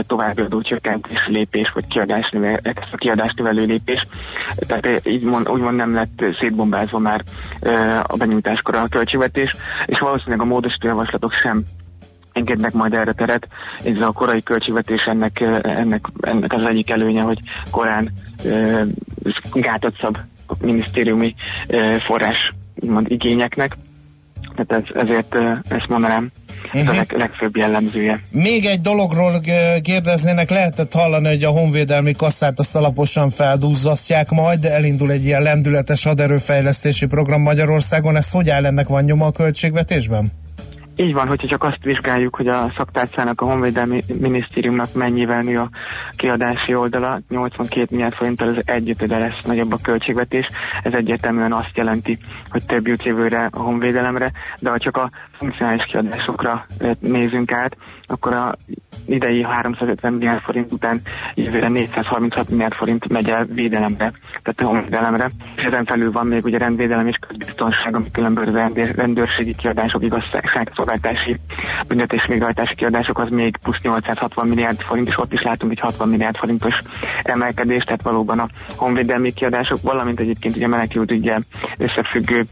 [0.07, 2.29] további adócsökkentés lépés, vagy kiadás,
[2.61, 4.01] ezt a kiadás növelő lépés.
[4.55, 7.23] Tehát így mond, úgymond nem lett szétbombázva már
[8.03, 9.51] a benyújtáskor a költségvetés,
[9.85, 11.63] és valószínűleg a módosító javaslatok sem
[12.37, 13.47] engednek majd erre teret.
[13.83, 17.39] Ez a korai költségvetés ennek, ennek, ennek az egyik előnye, hogy
[17.71, 18.09] korán
[18.45, 18.83] e,
[19.53, 21.35] gátat szab a minisztériumi
[21.67, 23.75] e, forrás mond, igényeknek.
[24.65, 25.35] Tehát ez, ezért
[25.69, 26.31] ezt mondanám
[26.65, 26.81] uh-huh.
[26.81, 26.97] ez a mhm.
[26.97, 28.19] leg, legfőbb jellemzője.
[28.31, 29.41] Még egy dologról
[29.81, 36.03] kérdeznének, lehetett hallani, hogy a honvédelmi kasszát azt alaposan feldúzzasztják majd, elindul egy ilyen lendületes
[36.03, 40.31] haderőfejlesztési program Magyarországon, ez hogy áll ennek van nyoma a költségvetésben?
[40.99, 45.69] Így van, hogyha csak azt vizsgáljuk, hogy a szaktárcának, a Honvédelmi Minisztériumnak mennyivel nő a
[46.15, 50.45] kiadási oldala, 82 milliárd forinttal az együttede lesz nagyobb a költségvetés.
[50.83, 52.17] Ez egyértelműen azt jelenti,
[52.49, 56.65] hogy több jut jövőre a honvédelemre, de ha csak a funkcionális kiadásokra
[56.99, 58.55] nézünk át, akkor a
[59.07, 61.01] idei 350 milliárd forint után
[61.35, 64.11] jövőre 436 milliárd forint megy el védelemre,
[64.43, 65.29] tehát honvédelemre.
[65.55, 71.35] És ezen felül van még ugye rendvédelem és közbiztonság, ami különböző rendőrségi kiadások, igazságszolgáltási,
[71.87, 76.09] büntetés végrehajtási kiadások, az még plusz 860 milliárd forint, és ott is látunk egy 60
[76.09, 76.75] milliárd forintos
[77.23, 81.37] emelkedést, tehát valóban a honvédelmi kiadások, valamint egyébként ugye menekült ugye
[81.77, 82.45] összefüggő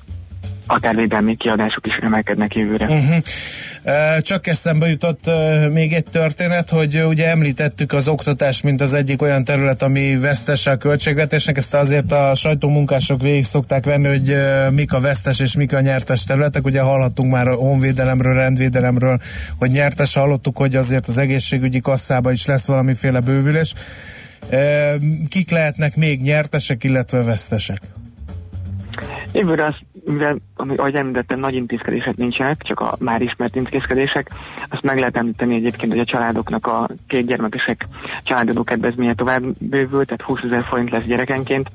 [0.67, 2.85] határvédelmi kiadások is emelkednek jövőre.
[2.85, 3.15] Uh-huh.
[4.21, 5.29] Csak eszembe jutott
[5.71, 10.67] még egy történet, hogy ugye említettük az oktatás, mint az egyik olyan terület, ami vesztes
[10.67, 14.35] a költségvetésnek, ezt azért a sajtómunkások végig szokták venni, hogy
[14.71, 16.65] mik a vesztes és mik a nyertes területek.
[16.65, 19.19] Ugye hallhattunk már a honvédelemről, rendvédelemről,
[19.57, 23.73] hogy nyertes, hallottuk, hogy azért az egészségügyi kasszába is lesz valamiféle bővülés.
[25.29, 27.81] Kik lehetnek még nyertesek, illetve vesztesek?
[29.33, 34.29] Jövőre azt mivel, ahogy említettem, nagy intézkedések nincsenek, csak a már ismert intézkedések,
[34.69, 37.87] azt meg lehet említeni egyébként, hogy a családoknak a két gyermekesek
[38.23, 41.69] családadó kedvezménye tovább bővült, tehát 20 ezer forint lesz gyerekenként,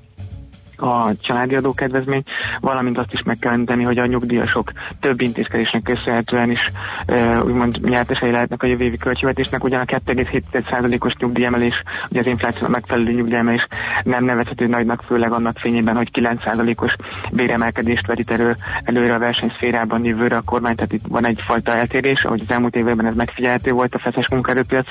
[0.81, 2.23] a családi adókedvezmény,
[2.61, 6.61] valamint azt is meg kell említeni, hogy a nyugdíjasok több intézkedésnek köszönhetően is
[7.07, 12.69] e, úgymond nyertesei lehetnek a jövő évi költségvetésnek, ugyan a 2,7%-os nyugdíjemelés, ugye az infláció
[12.69, 13.67] megfelelő nyugdíjemelés
[14.03, 16.95] nem nevezhető nagynak, főleg annak fényében, hogy 9%-os
[17.33, 22.41] béremelkedést vetít elő, előre a versenyszférában jövőre a kormány, tehát itt van egyfajta eltérés, ahogy
[22.41, 24.87] az elmúlt években ez megfigyelhető volt a feszes munkaerőpiac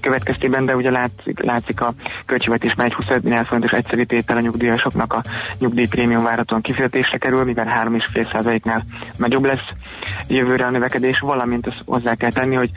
[0.00, 1.92] következtében, de ugye látszik, látszik a
[2.26, 5.22] költségvetés már egy 25 milliárd forintos egyszerű tétel a nyugdíjasoknak a
[5.58, 8.82] nyugdíjprémium várhatóan kifizetésre kerül, mivel 3,5%-nál
[9.16, 9.68] nagyobb lesz
[10.28, 12.70] jövőre a növekedés, valamint azt hozzá kell tenni, hogy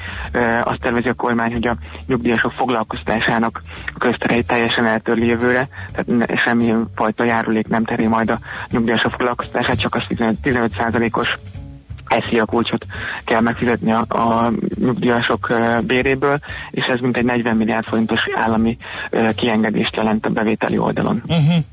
[0.63, 1.75] azt tervezi a kormány, hogy a
[2.07, 3.61] nyugdíjasok foglalkoztásának
[3.93, 8.39] a köztereit teljesen eltörli jövőre, tehát semmi fajta járulék nem teri majd a
[8.69, 10.03] nyugdíjasok foglalkoztását, csak az
[10.43, 11.37] 15%-os
[12.39, 12.85] a kulcsot
[13.25, 15.53] kell megfizetni a, a nyugdíjasok
[15.87, 16.39] béréből,
[16.71, 18.77] és ez mintegy 40 milliárd forintos állami
[19.35, 21.23] kiengedést jelent a bevételi oldalon.
[21.27, 21.63] Uh-huh.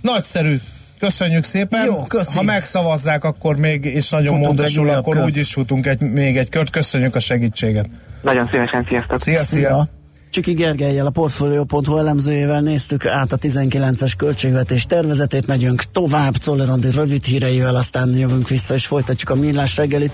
[0.00, 0.56] Nagyszerű.
[0.98, 1.84] Köszönjük szépen.
[1.84, 5.26] Jó, Ha megszavazzák, akkor még és nagyon módosul, akkor kört.
[5.26, 6.70] úgy is futunk egy, még egy kört.
[6.70, 7.86] Köszönjük a segítséget.
[8.22, 9.20] Nagyon szívesen, sziasztok.
[9.20, 9.68] Szia, szia.
[9.68, 9.88] szia.
[10.30, 17.24] Csiki Gergelyel, a Portfolio.hu elemzőjével néztük át a 19-es költségvetés tervezetét, megyünk tovább, Czollerandi rövid
[17.24, 20.12] híreivel, aztán jövünk vissza és folytatjuk a millás reggelit.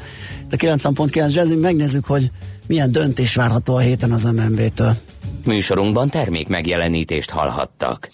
[0.51, 2.31] A 90.9 Jazzy, megnézzük, hogy
[2.67, 4.97] milyen döntés várható a héten az MNB-től.
[5.45, 8.09] Műsorunkban termék megjelenítést hallhattak.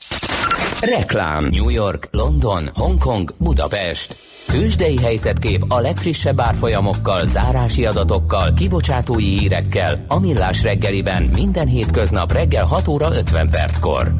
[0.80, 4.16] Reklám New York, London, Hongkong, Budapest.
[4.46, 12.64] Tőzsdei helyzetkép a legfrissebb árfolyamokkal, zárási adatokkal, kibocsátói hírekkel, a millás reggeliben minden hétköznap reggel
[12.64, 14.14] 6 óra 50 perckor.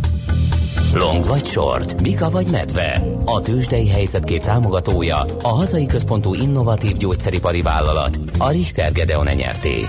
[0.95, 3.03] Long vagy short, Mika vagy medve.
[3.25, 9.87] A tőzsdei helyzetkép támogatója, a hazai központú innovatív gyógyszeripari vállalat, a Richter Gedeon nyerté.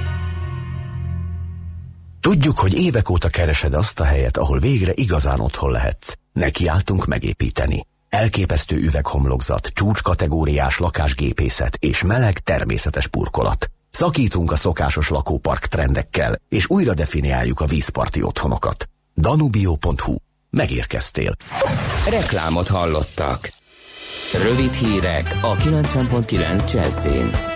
[2.22, 6.21] Tudjuk, hogy évek óta keresed azt a helyet, ahol végre igazán otthon lehetsz.
[6.34, 7.86] Nekiálltunk megépíteni.
[8.10, 13.72] Elképesztő üveghomlokzat, csúcskategóriás lakásgépészet és meleg természetes burkolat.
[13.90, 18.90] Szakítunk a szokásos lakópark trendekkel, és újra definiáljuk a vízparti otthonokat.
[19.16, 20.16] Danubio.hu.
[20.50, 21.36] Megérkeztél.
[22.10, 23.54] Reklámot hallottak.
[24.44, 27.51] Rövid hírek a 90.9 Jazzin.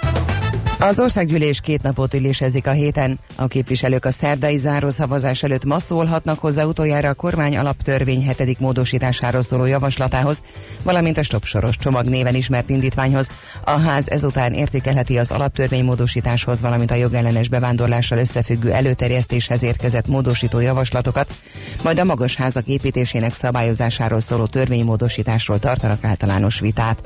[0.79, 3.19] Az országgyűlés két napot ülésezik a héten.
[3.35, 9.41] A képviselők a szerdai zárószavazás előtt ma szólhatnak hozzá utoljára a kormány alaptörvény hetedik módosításáról
[9.41, 10.41] szóló javaslatához,
[10.83, 13.29] valamint a stopsoros csomag néven ismert indítványhoz.
[13.63, 20.59] A ház ezután értékelheti az alaptörvény módosításhoz, valamint a jogellenes bevándorlással összefüggő előterjesztéshez érkezett módosító
[20.59, 21.33] javaslatokat,
[21.83, 27.01] majd a magas házak építésének szabályozásáról szóló törvénymódosításról tartanak általános vitát.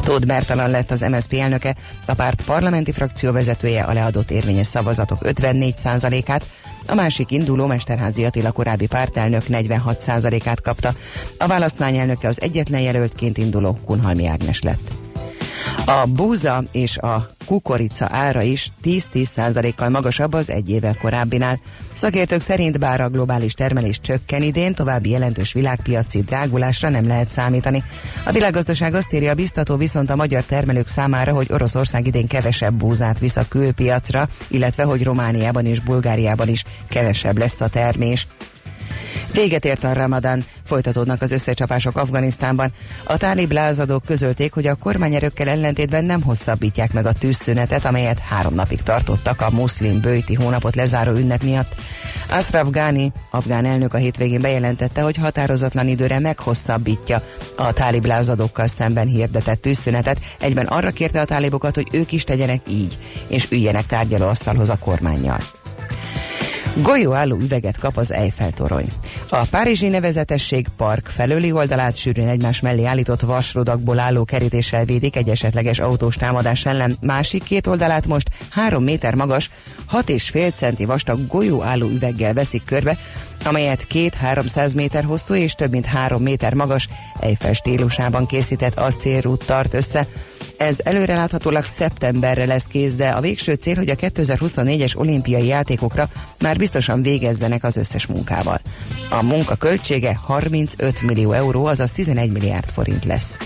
[0.00, 5.18] Tóth Bertalan lett az MSZP elnöke, a párt parlamenti frakció vezetője a leadott érvényes szavazatok
[5.22, 6.44] 54%-át,
[6.86, 10.94] a másik induló Mesterházi Attila korábbi pártelnök 46%-át kapta.
[11.38, 15.05] A választmány elnöke az egyetlen jelöltként induló Kunhalmi Ágnes lett.
[15.86, 21.60] A búza és a kukorica ára is 10-10%-kal magasabb az egy évvel korábbinál.
[21.92, 27.84] Szakértők szerint bár a globális termelés csökken idén, további jelentős világpiaci drágulásra nem lehet számítani.
[28.24, 33.18] A világgazdaság azt írja biztató viszont a magyar termelők számára, hogy Oroszország idén kevesebb búzát
[33.18, 38.26] visz a külpiacra, illetve hogy Romániában és Bulgáriában is kevesebb lesz a termés.
[39.32, 42.72] Véget ért a ramadán, folytatódnak az összecsapások Afganisztánban.
[43.04, 48.54] A tálib lázadók közölték, hogy a kormányerőkkel ellentétben nem hosszabbítják meg a tűzszünetet, amelyet három
[48.54, 51.74] napig tartottak a muszlim bőti hónapot lezáró ünnep miatt.
[52.30, 57.22] Ashraf Ghani, afgán elnök a hétvégén bejelentette, hogy határozatlan időre meghosszabbítja
[57.56, 62.60] a tálib lázadókkal szemben hirdetett tűzszünetet, egyben arra kérte a tálibokat, hogy ők is tegyenek
[62.68, 65.55] így, és üljenek tárgyalóasztalhoz a kormányjal.
[66.82, 68.92] Golyóálló üveget kap az Eiffel torony.
[69.28, 75.28] A Párizsi nevezetesség park felőli oldalát sűrűn egymás mellé állított vasrodakból álló kerítéssel védik egy
[75.28, 76.96] esetleges autós támadás ellen.
[77.00, 79.50] Másik két oldalát most három méter magas,
[79.86, 82.98] hat és fél centi vastag golyóálló üveggel veszik körbe,
[83.44, 86.88] amelyet két-háromszáz méter hosszú és több mint három méter magas
[87.20, 90.06] Eiffel stílusában készített acélrút tart össze.
[90.56, 96.08] Ez előreláthatólag szeptemberre lesz kész, de a végső cél, hogy a 2024-es olimpiai játékokra
[96.40, 98.60] már biztosan végezzenek az összes munkával.
[99.10, 103.38] A munka költsége 35 millió euró, azaz 11 milliárd forint lesz.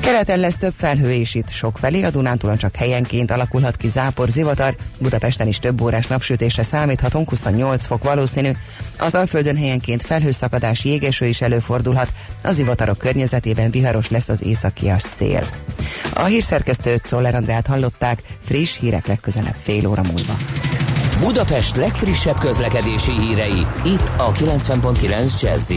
[0.00, 4.76] Keleten lesz több felhő és itt felé, a Dunántúlon csak helyenként alakulhat ki zápor, zivatar,
[4.98, 8.50] Budapesten is több órás napsütésre számíthatunk, 28 fok valószínű.
[8.98, 15.46] Az Alföldön helyenként felhőszakadás, jégeső is előfordulhat, a zivatarok környezetében viharos lesz az északias szél.
[16.14, 20.36] A hírszerkesztőt Czoller Andrát hallották, friss hírek legközelebb fél óra múlva.
[21.20, 25.70] Budapest legfrissebb közlekedési hírei, itt a 90.9 jazz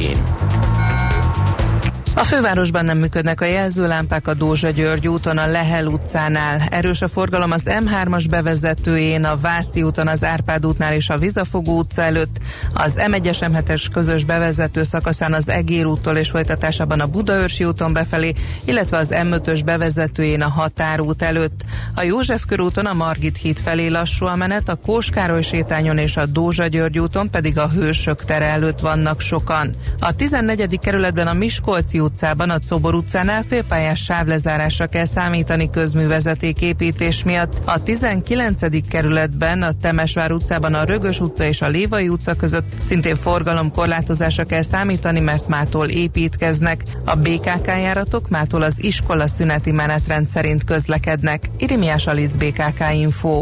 [2.15, 6.61] a fővárosban nem működnek a jelzőlámpák a Dózsa György úton, a Lehel utcánál.
[6.69, 11.77] Erős a forgalom az M3-as bevezetőjén, a Váci úton, az Árpád útnál és a Vizafogó
[11.77, 12.37] utca előtt,
[12.73, 18.33] az M1-es M7-es közös bevezető szakaszán az Egér úttól és folytatásában a Budaörsi úton befelé,
[18.65, 21.61] illetve az M5-ös bevezetőjén a Határút előtt.
[21.95, 26.25] A József körúton a Margit híd felé lassú a menet, a Kóskároly sétányon és a
[26.25, 29.75] Dózsa György úton pedig a Hősök tere előtt vannak sokan.
[29.99, 30.79] A 14.
[30.79, 37.61] kerületben a Miskolci utcában, a Cobor utcánál félpályás sávlezárásra kell számítani közművezeték építés miatt.
[37.65, 38.87] A 19.
[38.87, 44.61] kerületben, a Temesvár utcában, a Rögös utca és a Lévai utca között szintén forgalomkorlátozásra kell
[44.61, 46.83] számítani, mert mától építkeznek.
[47.05, 51.49] A BKK járatok mától az iskola szüneti menetrend szerint közlekednek.
[51.57, 53.41] Irimiás Alisz BKK Info.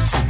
[0.00, 0.29] Dance.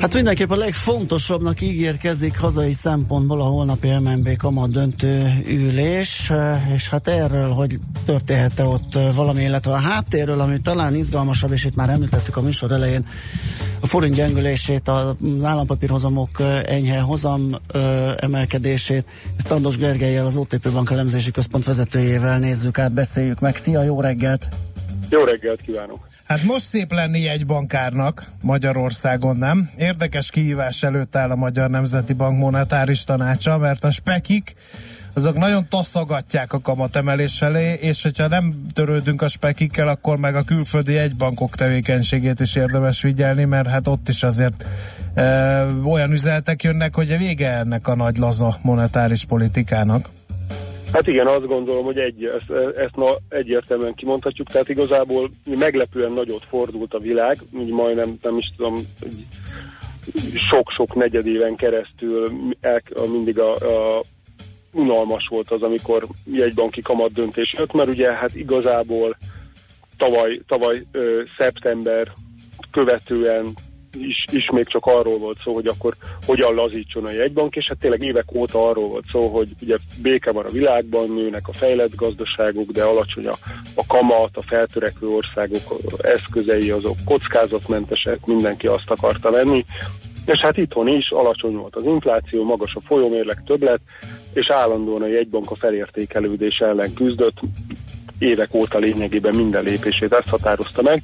[0.00, 6.32] Hát mindenképp a legfontosabbnak ígérkezik hazai szempontból a holnapi MNB kamat döntő ülés,
[6.74, 11.74] és hát erről, hogy történhet-e ott valami, illetve a háttérről, ami talán izgalmasabb, és itt
[11.74, 13.06] már említettük a műsor elején,
[13.80, 16.30] a forint gyengülését, az állampapírhozamok
[16.66, 17.50] enyhe hozam
[18.16, 19.04] emelkedését.
[19.36, 23.56] Ezt Tardos Gergelyel, az OTP Bank elemzési központ vezetőjével nézzük át, beszéljük meg.
[23.56, 24.48] Szia, jó reggelt!
[25.10, 26.07] Jó reggelt kívánok!
[26.28, 29.70] Hát most szép lenni egy bankárnak Magyarországon, nem?
[29.76, 34.54] Érdekes kihívás előtt áll a Magyar Nemzeti Bank monetáris tanácsa, mert a spekik
[35.12, 40.42] azok nagyon taszogatják a kamatemelés felé, és hogyha nem törődünk a spekikkel, akkor meg a
[40.42, 44.64] külföldi egybankok tevékenységét is érdemes figyelni, mert hát ott is azért
[45.14, 50.08] e, olyan üzenetek jönnek, hogy a vége ennek a nagy laza monetáris politikának.
[50.92, 56.44] Hát igen, azt gondolom, hogy egy, ezt, ezt na, egyértelműen kimondhatjuk, tehát igazából meglepően nagyot
[56.48, 58.78] fordult a világ, úgy majdnem, nem is tudom,
[60.50, 62.30] sok-sok negyedéven keresztül
[62.60, 62.82] el,
[63.12, 64.02] mindig a, a
[64.72, 69.16] unalmas volt az, amikor jegybanki kamat döntés jött, mert ugye hát igazából
[69.96, 72.12] tavaly, tavaly ö, szeptember
[72.70, 73.54] követően
[73.94, 75.94] is, is még csak arról volt szó, hogy akkor
[76.26, 80.32] hogyan lazítson a jegybank, és hát tényleg évek óta arról volt szó, hogy ugye béke
[80.32, 83.34] van a világban, nőnek a fejlett gazdaságok, de alacsony a,
[83.74, 89.64] a kamat, a feltörekvő országok eszközei, azok kockázatmentesek, mindenki azt akarta venni,
[90.26, 93.80] és hát itthon is alacsony volt az infláció, magas a folyómérleg többlet,
[94.32, 97.38] és állandóan a jegybank a felértékelődés ellen küzdött,
[98.18, 101.02] évek óta lényegében minden lépését ezt határozta meg,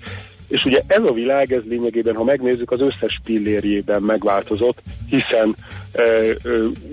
[0.55, 4.79] és ugye ez a világ, ez lényegében, ha megnézzük, az összes pillérjében megváltozott,
[5.09, 5.57] hiszen
[5.93, 6.35] e, e,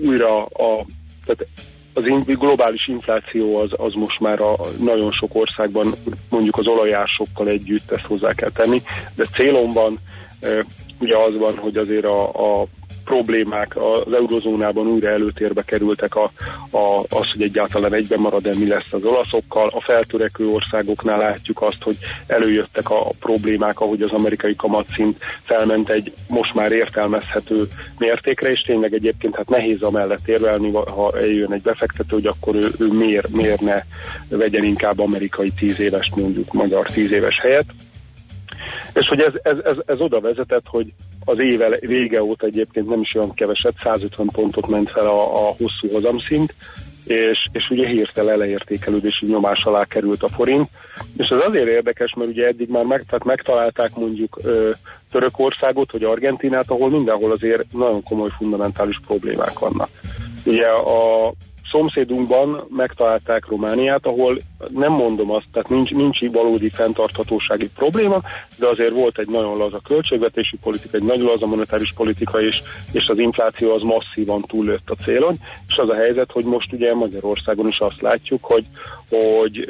[0.04, 0.86] újra a,
[1.24, 1.46] tehát
[1.92, 5.94] az in, globális infláció az, az most már a nagyon sok országban
[6.28, 8.82] mondjuk az olajásokkal együtt ezt hozzá kell tenni,
[9.14, 9.98] de célomban
[10.40, 10.48] e,
[10.98, 12.66] ugye az van, hogy azért a, a
[13.04, 16.30] problémák az eurozónában újra előtérbe kerültek a,
[16.70, 19.68] a, az, hogy egyáltalán egyben marad-e mi lesz az olaszokkal.
[19.74, 21.96] A feltörekvő országoknál látjuk azt, hogy
[22.26, 28.94] előjöttek a, problémák, ahogy az amerikai kamatszint felment egy most már értelmezhető mértékre, és tényleg
[28.94, 33.60] egyébként hát nehéz amellett érvelni, ha eljön egy befektető, hogy akkor ő, ő miért, miért
[33.60, 33.82] ne
[34.28, 37.66] vegyen inkább amerikai tíz éves, mondjuk magyar tíz éves helyet.
[38.94, 40.92] És hogy ez, ez, ez, ez oda vezetett, hogy
[41.24, 45.54] az éve vége óta egyébként nem is olyan keveset, 150 pontot ment fel a, a
[45.58, 46.54] hosszú hozamszint,
[47.04, 50.68] és, és ugye hirtelen leértékelődési nyomás alá került a forint,
[51.16, 54.70] és ez azért érdekes, mert ugye eddig már meg, tehát megtalálták mondjuk ö,
[55.10, 59.88] Törökországot, vagy Argentinát, ahol mindenhol azért nagyon komoly fundamentális problémák vannak.
[60.44, 61.32] Ugye a
[61.72, 68.20] szomszédunkban megtalálták Romániát, ahol nem mondom azt, tehát nincs, nincs valódi fenntarthatósági probléma,
[68.58, 72.62] de azért volt egy nagyon laza költségvetési politika, egy nagyon laza monetáris politika, és,
[72.92, 75.34] és az infláció az masszívan túllőtt a célon,
[75.68, 78.64] és az a helyzet, hogy most ugye Magyarországon is azt látjuk, hogy,
[79.10, 79.66] hogy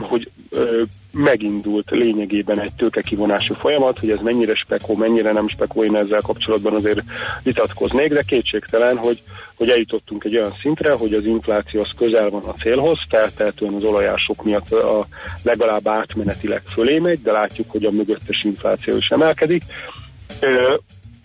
[0.00, 0.82] hogy ö,
[1.14, 6.74] megindult lényegében egy tőkekivonású folyamat, hogy ez mennyire spekó, mennyire nem spekó, én ezzel kapcsolatban
[6.74, 7.00] azért
[7.42, 9.22] vitatkoznék, de kétségtelen, hogy,
[9.54, 13.84] hogy eljutottunk egy olyan szintre, hogy az infláció az közel van a célhoz, feltehetően az
[13.84, 15.06] olajások miatt a
[15.42, 19.62] legalább átmenetileg fölé megy, de látjuk, hogy a mögöttes infláció is emelkedik.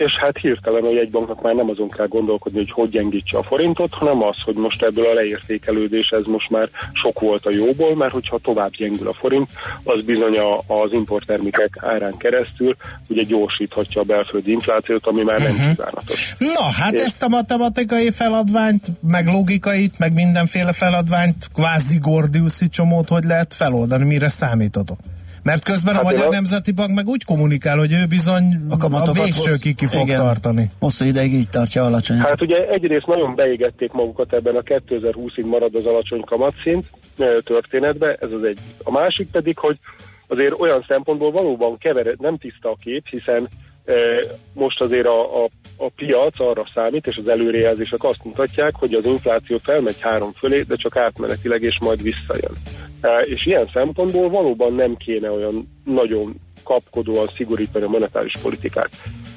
[0.05, 3.93] És hát hirtelen a jegybanknak már nem azon kell gondolkodni, hogy hogy gyengítse a forintot,
[3.93, 8.11] hanem az, hogy most ebből a leértékelődés ez most már sok volt a jóból, mert
[8.11, 9.49] hogyha tovább gyengül a forint,
[9.83, 10.37] az bizony
[10.67, 12.75] az importtermékek árán keresztül
[13.07, 15.69] ugye gyorsíthatja a belföldi inflációt, ami már nem uh-huh.
[15.69, 16.33] kívánatos.
[16.37, 17.01] Na, hát és...
[17.01, 24.05] ezt a matematikai feladványt, meg logikait, meg mindenféle feladványt, kvázi Gordiuszi csomót, hogy lehet feloldani,
[24.05, 24.97] mire számítotok?
[25.49, 26.29] Mert közben hát a Magyar a...
[26.29, 30.69] Nemzeti Bank meg úgy kommunikál, hogy ő bizony a, a végsőkig ki fog igen, tartani.
[30.79, 32.17] Hosszú ideig így tartja alacsony.
[32.17, 36.85] Hát ugye egyrészt nagyon beégették magukat ebben a 2020-ig marad az alacsony kamatszint
[37.43, 38.59] történetbe, ez az egy.
[38.83, 39.77] A másik pedig, hogy
[40.27, 43.47] azért olyan szempontból valóban kevered, nem tiszta a kép, hiszen
[44.53, 45.49] most azért a, a,
[45.81, 50.61] a piac arra számít, és az előrejelzések azt mutatják, hogy az infláció felmegy három fölé,
[50.61, 52.53] de csak átmenetileg, és majd visszajön.
[53.25, 58.89] És ilyen szempontból valóban nem kéne olyan nagyon kapkodóan szigorítani a monetáris politikát.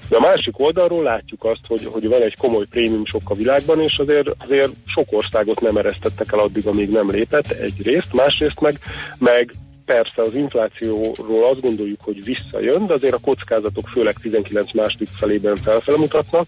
[0.09, 3.81] De a másik oldalról látjuk azt, hogy, hogy van egy komoly prémium sok a világban,
[3.81, 8.79] és azért, azért sok országot nem eresztettek el addig, amíg nem lépett, egyrészt, másrészt meg,
[9.19, 9.53] meg
[9.93, 15.57] persze az inflációról azt gondoljuk, hogy visszajön, de azért a kockázatok főleg 19 második felében
[15.57, 16.47] felfele mutatnak,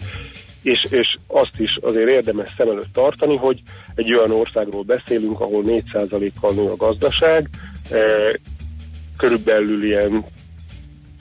[0.62, 3.62] és, és azt is azért érdemes szem előtt tartani, hogy
[3.94, 7.48] egy olyan országról beszélünk, ahol 4%-kal nő a gazdaság,
[7.90, 7.98] e,
[9.16, 10.24] körülbelül ilyen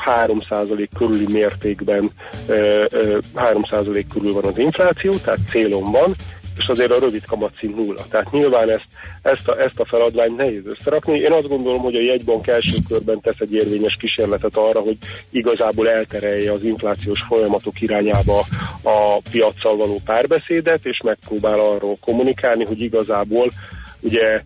[0.05, 2.11] 3% körüli mértékben,
[2.47, 2.88] e, e,
[3.36, 6.15] 3% körül van az infláció, tehát célon van,
[6.58, 8.01] és azért a rövid kamatszint nulla.
[8.10, 8.88] Tehát nyilván ezt,
[9.22, 11.18] ezt, a, ezt a feladványt nehéz összerakni.
[11.18, 14.97] Én azt gondolom, hogy a jegybank első körben tesz egy érvényes kísérletet arra, hogy
[15.30, 18.45] igazából elterelje az inflációs folyamatok irányába
[18.84, 23.51] a piaccal való párbeszédet, és megpróbál arról kommunikálni, hogy igazából
[23.99, 24.41] ugye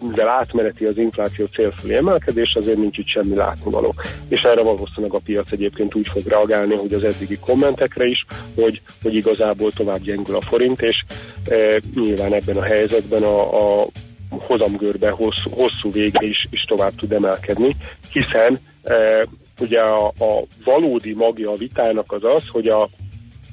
[0.00, 3.94] mivel átmeneti az infláció célfelé emelkedés, azért nincs itt semmi látnivaló.
[4.28, 8.80] És erre valószínűleg a piac egyébként úgy fog reagálni, hogy az eddigi kommentekre is, hogy,
[9.02, 11.04] hogy igazából tovább gyengül a forint, és
[11.48, 13.86] e, nyilván ebben a helyzetben a, a
[14.28, 17.76] hozamgörbe hosszú, hosszú vége is, is tovább tud emelkedni,
[18.12, 19.26] hiszen e,
[19.60, 22.88] ugye a, a valódi magja a vitának az az, hogy a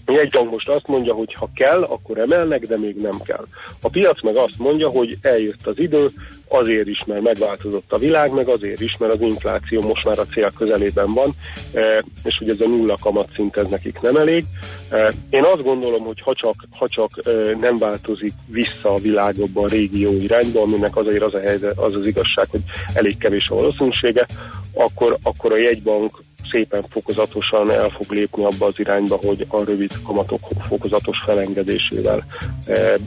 [0.06, 3.46] jegybank most azt mondja, hogy ha kell, akkor emelnek, de még nem kell.
[3.82, 6.10] A piac meg azt mondja, hogy eljött az idő,
[6.48, 10.26] azért is, mert megváltozott a világ, meg azért is, mert az infláció most már a
[10.26, 11.32] cél közelében van,
[11.74, 14.46] e, és hogy ez a nulla kamatszint ez nekik nem elég.
[14.90, 19.36] E, én azt gondolom, hogy ha csak, ha csak e, nem változik vissza a világ
[19.54, 23.56] a régió irányba, aminek azért az a helyzet, az az igazság, hogy elég kevés a
[23.56, 24.26] valószínűsége,
[24.74, 26.24] akkor, akkor a jegybank
[26.54, 32.26] szépen fokozatosan el fog lépni abba az irányba, hogy a rövid kamatok fokozatos felengedésével
[32.66, 32.98] e,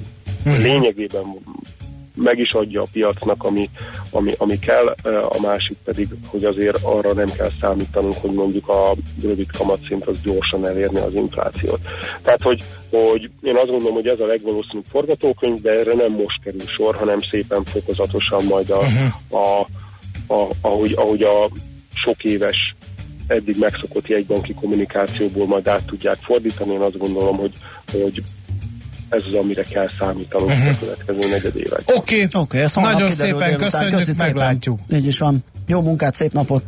[0.45, 1.25] lényegében
[2.15, 3.71] meg is adja a piacnak, ami,
[4.11, 8.69] ami, ami kell, e, a másik pedig, hogy azért arra nem kell számítanunk, hogy mondjuk
[8.69, 8.93] a
[9.23, 11.81] rövid kamatszint az gyorsan elérni az inflációt.
[12.23, 16.43] Tehát, hogy, hogy én azt gondolom, hogy ez a legvalószínűbb forgatókönyv, de erre nem most
[16.45, 19.43] kerül sor, hanem szépen fokozatosan majd a, uh-huh.
[19.43, 19.61] a,
[20.35, 21.49] a, ahogy, ahogy a
[21.95, 22.75] sok éves
[23.27, 26.73] eddig megszokott jegybanki kommunikációból majd át tudják fordítani.
[26.73, 27.53] Én azt gondolom, hogy,
[27.93, 28.23] hogy
[29.09, 30.69] ez az, amire kell számítanunk uh-huh.
[30.69, 31.97] a következő negyed években.
[31.97, 32.43] Oké, okay.
[32.43, 34.79] okay, ezt nagyon szépen köszönjük, Köszi meglátjuk.
[34.79, 34.99] Szépen.
[34.99, 35.45] Így is van.
[35.67, 36.65] Jó munkát, szép napot!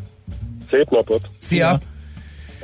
[0.71, 1.29] Szép napot!
[1.39, 1.81] Szia!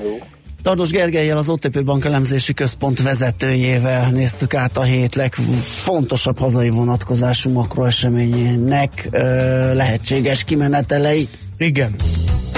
[0.02, 0.18] Jó.
[0.62, 7.50] Tardos Gergelyel, az OTP Bank elemzési központ vezetőjével néztük át a hét legfontosabb hazai vonatkozású
[7.50, 9.18] makroeseményének ö,
[9.74, 11.38] lehetséges kimeneteleit.
[11.58, 11.94] Igen.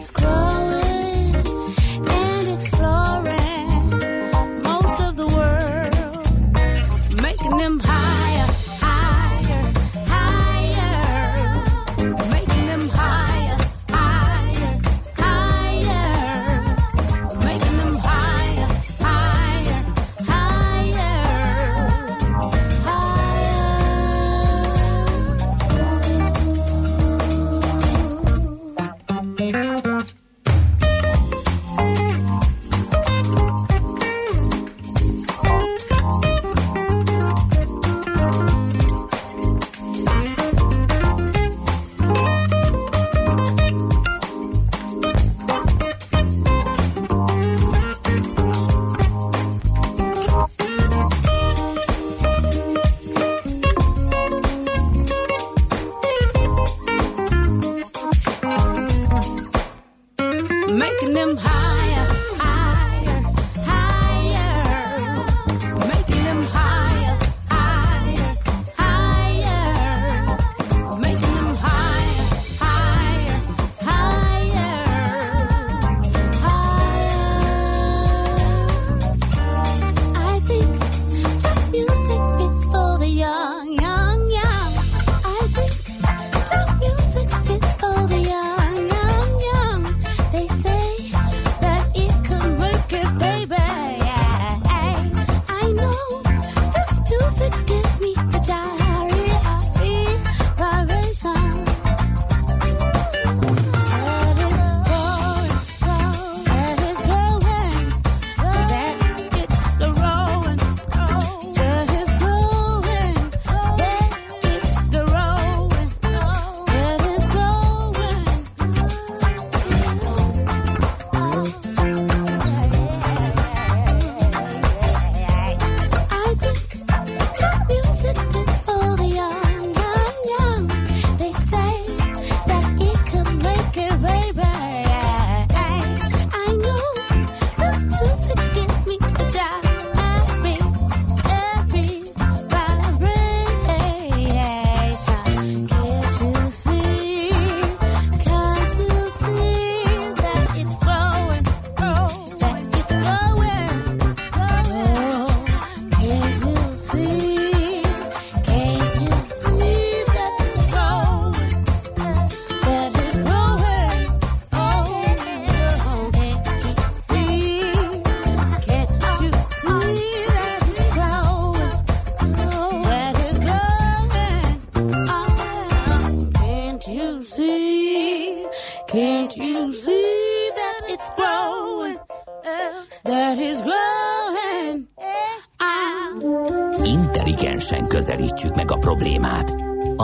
[0.00, 0.69] It's growing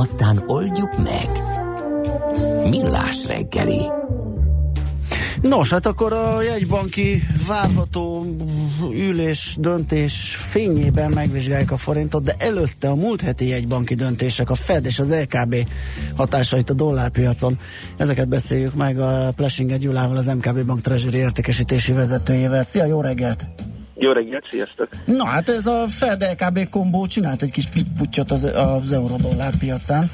[0.07, 1.29] aztán oldjuk meg.
[2.71, 3.81] Millás reggeli.
[5.41, 8.27] Nos, hát akkor a jegybanki várható
[8.93, 14.85] ülés döntés fényében megvizsgáljuk a forintot, de előtte a múlt heti jegybanki döntések, a Fed
[14.85, 15.57] és az LKB
[16.17, 17.59] hatásait a dollárpiacon.
[17.97, 22.63] Ezeket beszéljük meg a Plesinger Gyulával, az MKB Bank Treasury értékesítési vezetőjével.
[22.63, 23.66] Szia, jó reggelt!
[23.99, 24.89] Jó reggelt, sziasztok!
[25.05, 30.11] Na hát ez a Fed LKB kombó csinált egy kis pitputyot az, az euró-dollár piacán.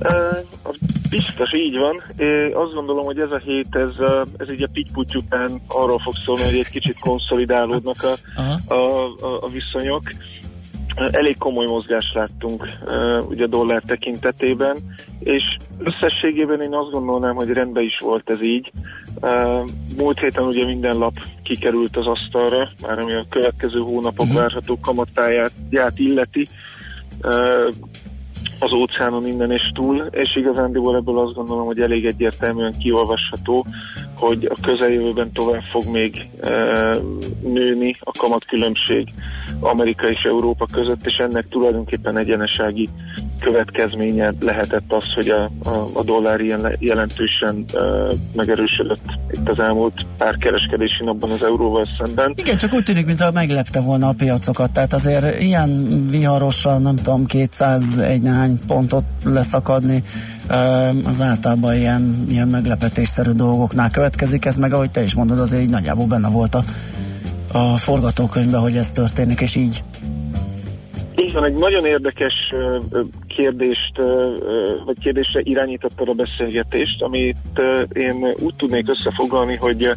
[0.00, 0.74] Uh,
[1.10, 2.02] biztos így van.
[2.16, 3.90] Én azt gondolom, hogy ez a hét, ez,
[4.36, 8.42] ez így a pitty után arról fog szólni, hogy egy kicsit konszolidálódnak a,
[8.74, 10.02] a, a, a viszonyok.
[11.10, 14.76] Elég komoly mozgást láttunk uh, ugye a dollár tekintetében,
[15.18, 15.42] és
[15.78, 18.72] összességében én azt gondolnám, hogy rendben is volt ez így.
[19.20, 21.14] Uh, múlt héten ugye minden lap
[21.52, 24.40] kikerült az asztalra, már ami a következő hónapok uh-huh.
[24.40, 25.52] várható kamatpályát
[25.96, 26.48] illeti
[28.58, 33.66] az óceánon innen és túl, és igazándiból ebből azt gondolom, hogy elég egyértelműen kiolvasható,
[34.16, 36.50] hogy a közeljövőben tovább fog még e,
[37.42, 39.08] nőni a kamatkülönbség
[39.60, 42.88] Amerika és Európa között, és ennek tulajdonképpen egyenesági
[43.42, 47.78] következménye lehetett az, hogy a, a, a dollár ilyen jelentősen e,
[48.34, 52.32] megerősödött itt az elmúlt pár kereskedési napban az euróval szemben.
[52.36, 57.26] Igen, csak úgy tűnik, mintha meglepte volna a piacokat, tehát azért ilyen viharosan, nem tudom,
[57.26, 60.02] 201 néhány pontot leszakadni,
[61.04, 65.70] az általában ilyen, ilyen meglepetésszerű dolgoknál következik, ez meg ahogy te is mondod, azért így
[65.70, 66.62] nagyjából benne volt a,
[67.52, 69.82] a forgatókönyvben, hogy ez történik, és így.
[71.16, 72.32] Így van, egy nagyon érdekes
[73.36, 73.96] kérdést,
[74.84, 77.60] vagy kérdésre irányítottad a beszélgetést, amit
[77.92, 79.92] én úgy tudnék összefoglalni, hogy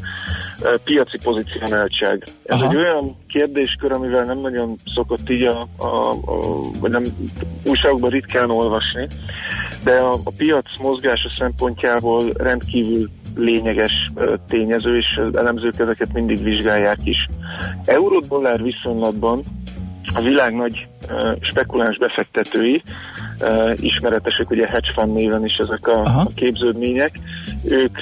[0.84, 2.24] piaci pozicionáltság.
[2.46, 2.70] Ez Aha.
[2.70, 6.16] egy olyan kérdéskör, amivel nem nagyon szokott így a, a, a
[6.80, 7.04] vagy nem
[7.66, 9.08] újságokban ritkán olvasni,
[9.84, 13.92] de a, a piac mozgása szempontjából rendkívül lényeges
[14.48, 17.30] tényező, és elemzők ezeket mindig vizsgálják is.
[17.86, 19.42] Euró-dollár viszonylatban
[20.14, 20.88] a világ nagy
[21.42, 22.84] spekuláns befektetői,
[23.76, 27.20] ismeretesek ugye hedge fund néven is ezek a, a képződmények,
[27.64, 27.98] ők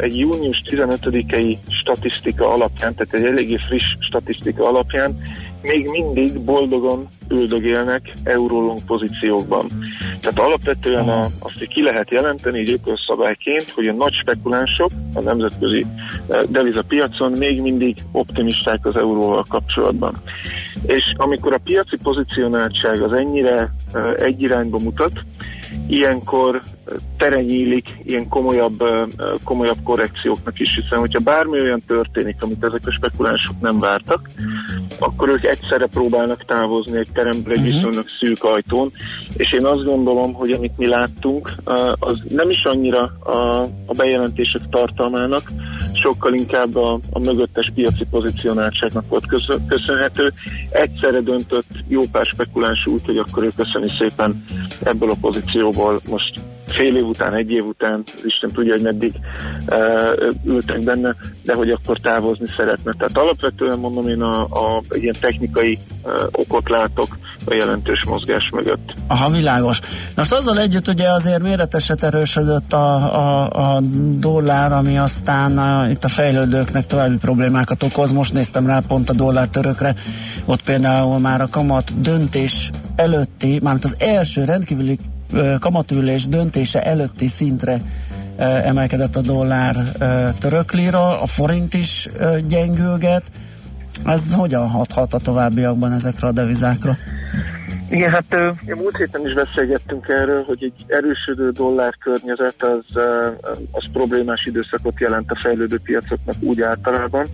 [0.00, 5.16] egy június 15-i statisztika alapján, tehát egy eléggé friss statisztika alapján
[5.64, 9.66] még mindig boldogan üldögélnek eurólong pozíciókban.
[10.20, 15.86] Tehát alapvetően a, azt ki lehet jelenteni így ökölszabályként, hogy a nagy spekulánsok a nemzetközi
[16.48, 20.14] devizapiacon még mindig optimisták az euróval kapcsolatban.
[20.86, 23.74] És amikor a piaci pozicionáltság az ennyire
[24.18, 25.12] egy irányba mutat,
[25.86, 26.62] ilyenkor
[27.16, 28.84] tere nyílik ilyen komolyabb,
[29.44, 34.30] komolyabb korrekcióknak is, hiszen hogyha bármi olyan történik, amit ezek a spekulánsok nem vártak,
[34.98, 37.74] akkor ők egyszerre próbálnak távozni egy teremből egy uh-huh.
[37.74, 38.92] viszonylag szűk ajtón,
[39.36, 41.52] és én azt gondolom, hogy amit mi láttunk,
[41.98, 45.50] az nem is annyira a, a bejelentések tartalmának,
[46.04, 49.26] sokkal inkább a, a mögöttes piaci pozicionáltságnak volt
[49.66, 50.32] köszönhető.
[50.70, 54.44] Egyszerre döntött jó pár spekuláns úgy, hogy akkor ő köszöni szépen
[54.82, 59.12] ebből a pozícióból most fél év után, egy év után, Isten tudja, hogy meddig
[59.68, 62.92] uh, ültek benne, de hogy akkor távozni szeretne.
[62.98, 68.94] Tehát alapvetően mondom, én a, a ilyen technikai uh, okot látok a jelentős mozgás mögött.
[69.06, 69.80] Aha, világos.
[70.16, 73.80] Most azzal együtt ugye azért méreteset erősödött a, a, a
[74.18, 78.12] dollár, ami aztán a, itt a fejlődőknek további problémákat okoz.
[78.12, 79.94] Most néztem rá pont a dollár törökre,
[80.44, 84.98] ott például már a kamat döntés előtti, mármint az első rendkívüli
[85.60, 87.80] kamatülés döntése előtti szintre
[88.64, 89.76] emelkedett a dollár
[90.40, 92.08] török lira, a forint is
[92.46, 93.22] gyengülget.
[94.06, 96.96] Ez hogyan hathat a továbbiakban ezekre a devizákra?
[97.90, 98.36] Igen, hát
[98.74, 103.02] múlt héten is beszélgettünk erről, hogy egy erősödő dollár környezet az,
[103.70, 107.26] az problémás időszakot jelent a fejlődő piacoknak úgy általában.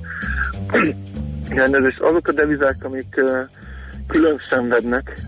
[1.50, 3.20] Igen, ez azok a devizák, amik
[4.10, 5.18] külön szenvednek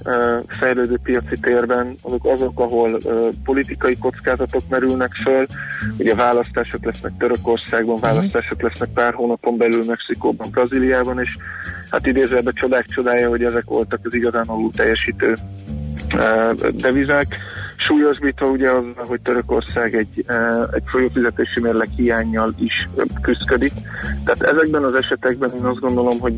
[0.47, 2.99] fejlődő piaci térben, azok azok, ahol
[3.45, 5.47] politikai kockázatok merülnek föl,
[5.99, 8.05] ugye választások lesznek Törökországban, mhm.
[8.05, 11.37] választások lesznek pár hónapon belül Mexikóban, Brazíliában, és
[11.91, 15.35] hát idézőben csodák csodája, hogy ezek voltak az igazán alul teljesítő
[16.71, 17.37] devizák
[17.83, 20.25] súlyosbítva ugye az, hogy Törökország egy,
[20.71, 22.89] egy folyófizetési mérleg hiányjal is
[23.23, 23.73] küzdik.
[24.25, 26.35] Tehát ezekben az esetekben én azt gondolom, hogy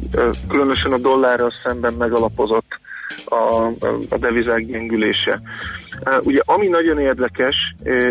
[0.49, 2.79] különösen a dollárral szemben megalapozott
[3.25, 3.67] a,
[4.09, 5.41] a devizák gyengülése.
[6.23, 7.55] Ugye ami nagyon érdekes,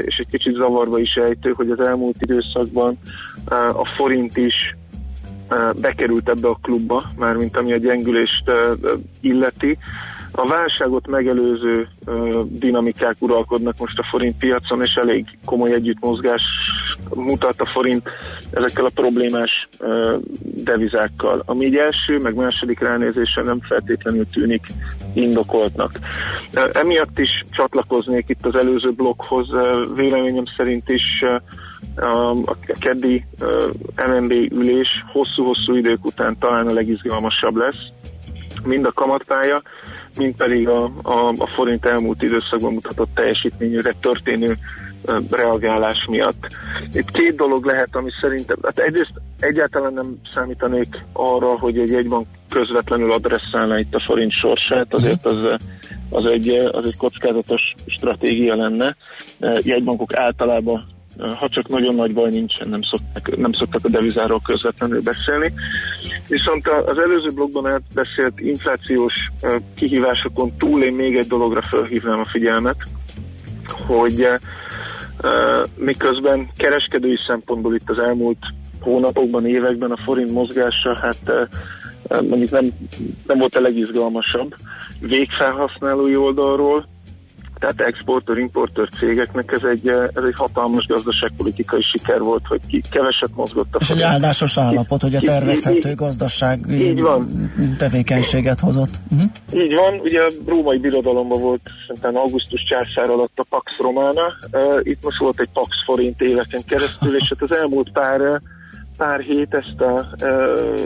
[0.05, 2.97] és egy kicsit zavarba is ejtő, hogy az elmúlt időszakban
[3.73, 4.75] a forint is
[5.75, 8.51] bekerült ebbe a klubba, mármint ami a gyengülést
[9.21, 9.77] illeti.
[10.36, 11.88] A válságot megelőző
[12.45, 16.41] dinamikák uralkodnak most a forint piacon, és elég komoly együttmozgás
[17.15, 18.09] mutat a forint
[18.51, 19.67] ezekkel a problémás
[20.41, 24.65] devizákkal, ami így első, meg második ránézése nem feltétlenül tűnik
[25.13, 25.91] indokoltnak.
[26.71, 29.47] Emiatt is csatlakoznék itt az előző blokkhoz,
[29.95, 31.23] véleményem szerint is
[32.45, 33.25] a keddi
[34.07, 37.79] MNB ülés hosszú-hosszú idők után talán a legizgalmasabb lesz,
[38.63, 39.61] mind a kamatpálya,
[40.18, 44.57] mint pedig a, a, a forint elmúlt időszakban mutatott teljesítményére történő
[45.32, 46.47] reagálás miatt.
[46.93, 52.28] Itt két dolog lehet, ami szerintem, hát egyrészt egyáltalán nem számítanék arra, hogy egy jegybank
[52.49, 55.59] közvetlenül adresszálna itt a forint sorsát, azért az,
[56.09, 58.95] az, egy, az egy kockázatos stratégia lenne.
[59.59, 65.01] Jegybankok általában ha csak nagyon nagy baj nincsen, nem szoktak, nem szoktak a devizáról közvetlenül
[65.01, 65.53] beszélni.
[66.28, 69.14] Viszont az előző blogban elbeszélt inflációs
[69.76, 72.78] kihívásokon túl én még egy dologra felhívnám a figyelmet,
[73.88, 74.28] hogy
[75.76, 78.45] miközben kereskedői szempontból itt az elmúlt
[78.80, 81.49] hónapokban, években a forint mozgása, hát
[82.09, 82.66] mondjuk nem,
[83.28, 84.55] nem volt a legizgalmasabb.
[84.99, 86.88] Végfelhasználói oldalról
[87.64, 93.76] tehát exportőr-importőr cégeknek ez egy, ez egy hatalmas gazdaságpolitikai siker volt, hogy ki, keveset mozgott
[93.76, 97.51] a És egy áldásos állapot, hogy a tervezhető gazdaság így van.
[97.78, 98.95] tevékenységet hozott.
[99.11, 99.30] Uh-huh.
[99.53, 104.80] Így van, ugye a római birodalomban volt szerintem augusztus császár alatt a Pax Romana, uh,
[104.82, 108.41] itt most volt egy Pax forint éveken keresztül, és hát az elmúlt pár
[109.04, 110.08] pár hét ezt a,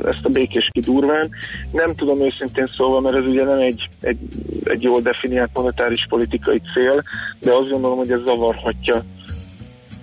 [0.08, 1.30] ezt a békés kidurván.
[1.72, 4.18] Nem tudom őszintén szólva, mert ez ugye nem egy, egy,
[4.64, 7.04] egy jól definiált monetáris politikai cél,
[7.40, 9.04] de azt gondolom, hogy ez zavarhatja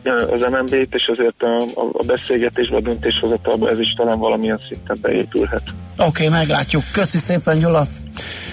[0.05, 1.63] az MNB-t, és azért a,
[1.93, 5.63] a beszélgetésben, a döntéshozatalban ez is talán valamilyen szinten beépülhet.
[5.99, 6.83] Oké, okay, meglátjuk.
[6.93, 7.87] Köszi szépen, Gyula!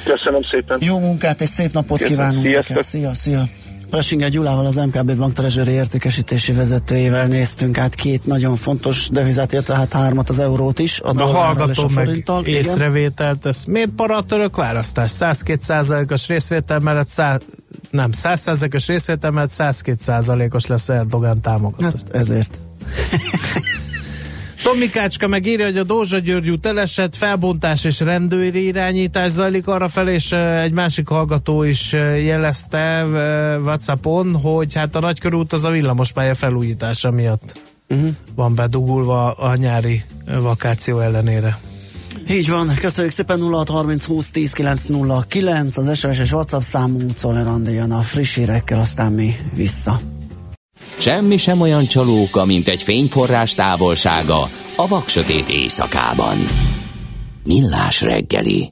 [0.04, 0.78] Köszönöm szépen!
[0.82, 2.18] Jó munkát és szép napot Köszönöm.
[2.18, 2.70] kívánunk Sziasztok.
[2.70, 2.84] neked!
[2.84, 3.44] Szia, szia!
[3.92, 9.76] Plesinger Gyulával, az MKB Bank Treasury értékesítési vezetőjével néztünk át két nagyon fontos devizát, illetve
[9.76, 11.00] hát hármat az eurót is.
[11.00, 15.12] A, a hallgató meg észrevételt, ez miért paratörök választás?
[15.20, 17.42] 102%-os részvétel mellett 100,
[17.90, 21.92] nem, 100%-os részvétel mellett 102%-os lesz Erdogan támogatás.
[21.92, 22.60] Hát ezért.
[24.64, 29.88] Tomikácska meg írja, hogy a Dózsa György út elesett, felbontás és rendőri irányítás zajlik arra
[29.88, 31.92] felé, és egy másik hallgató is
[32.24, 33.04] jelezte
[33.64, 37.60] Whatsappon, hogy hát a nagykörút az a villamospálya felújítása miatt
[37.90, 38.10] uh-huh.
[38.36, 40.04] van bedugulva a nyári
[40.40, 41.58] vakáció ellenére.
[42.30, 47.48] Így van, köszönjük szépen 0630 20 10 909, az SMS és WhatsApp számunk Czoller
[47.90, 50.00] a friss hírekkel, aztán mi vissza.
[50.98, 56.38] Semmi sem olyan csalóka, mint egy fényforrás távolsága a vaksötét éjszakában.
[57.44, 58.72] Millás reggeli.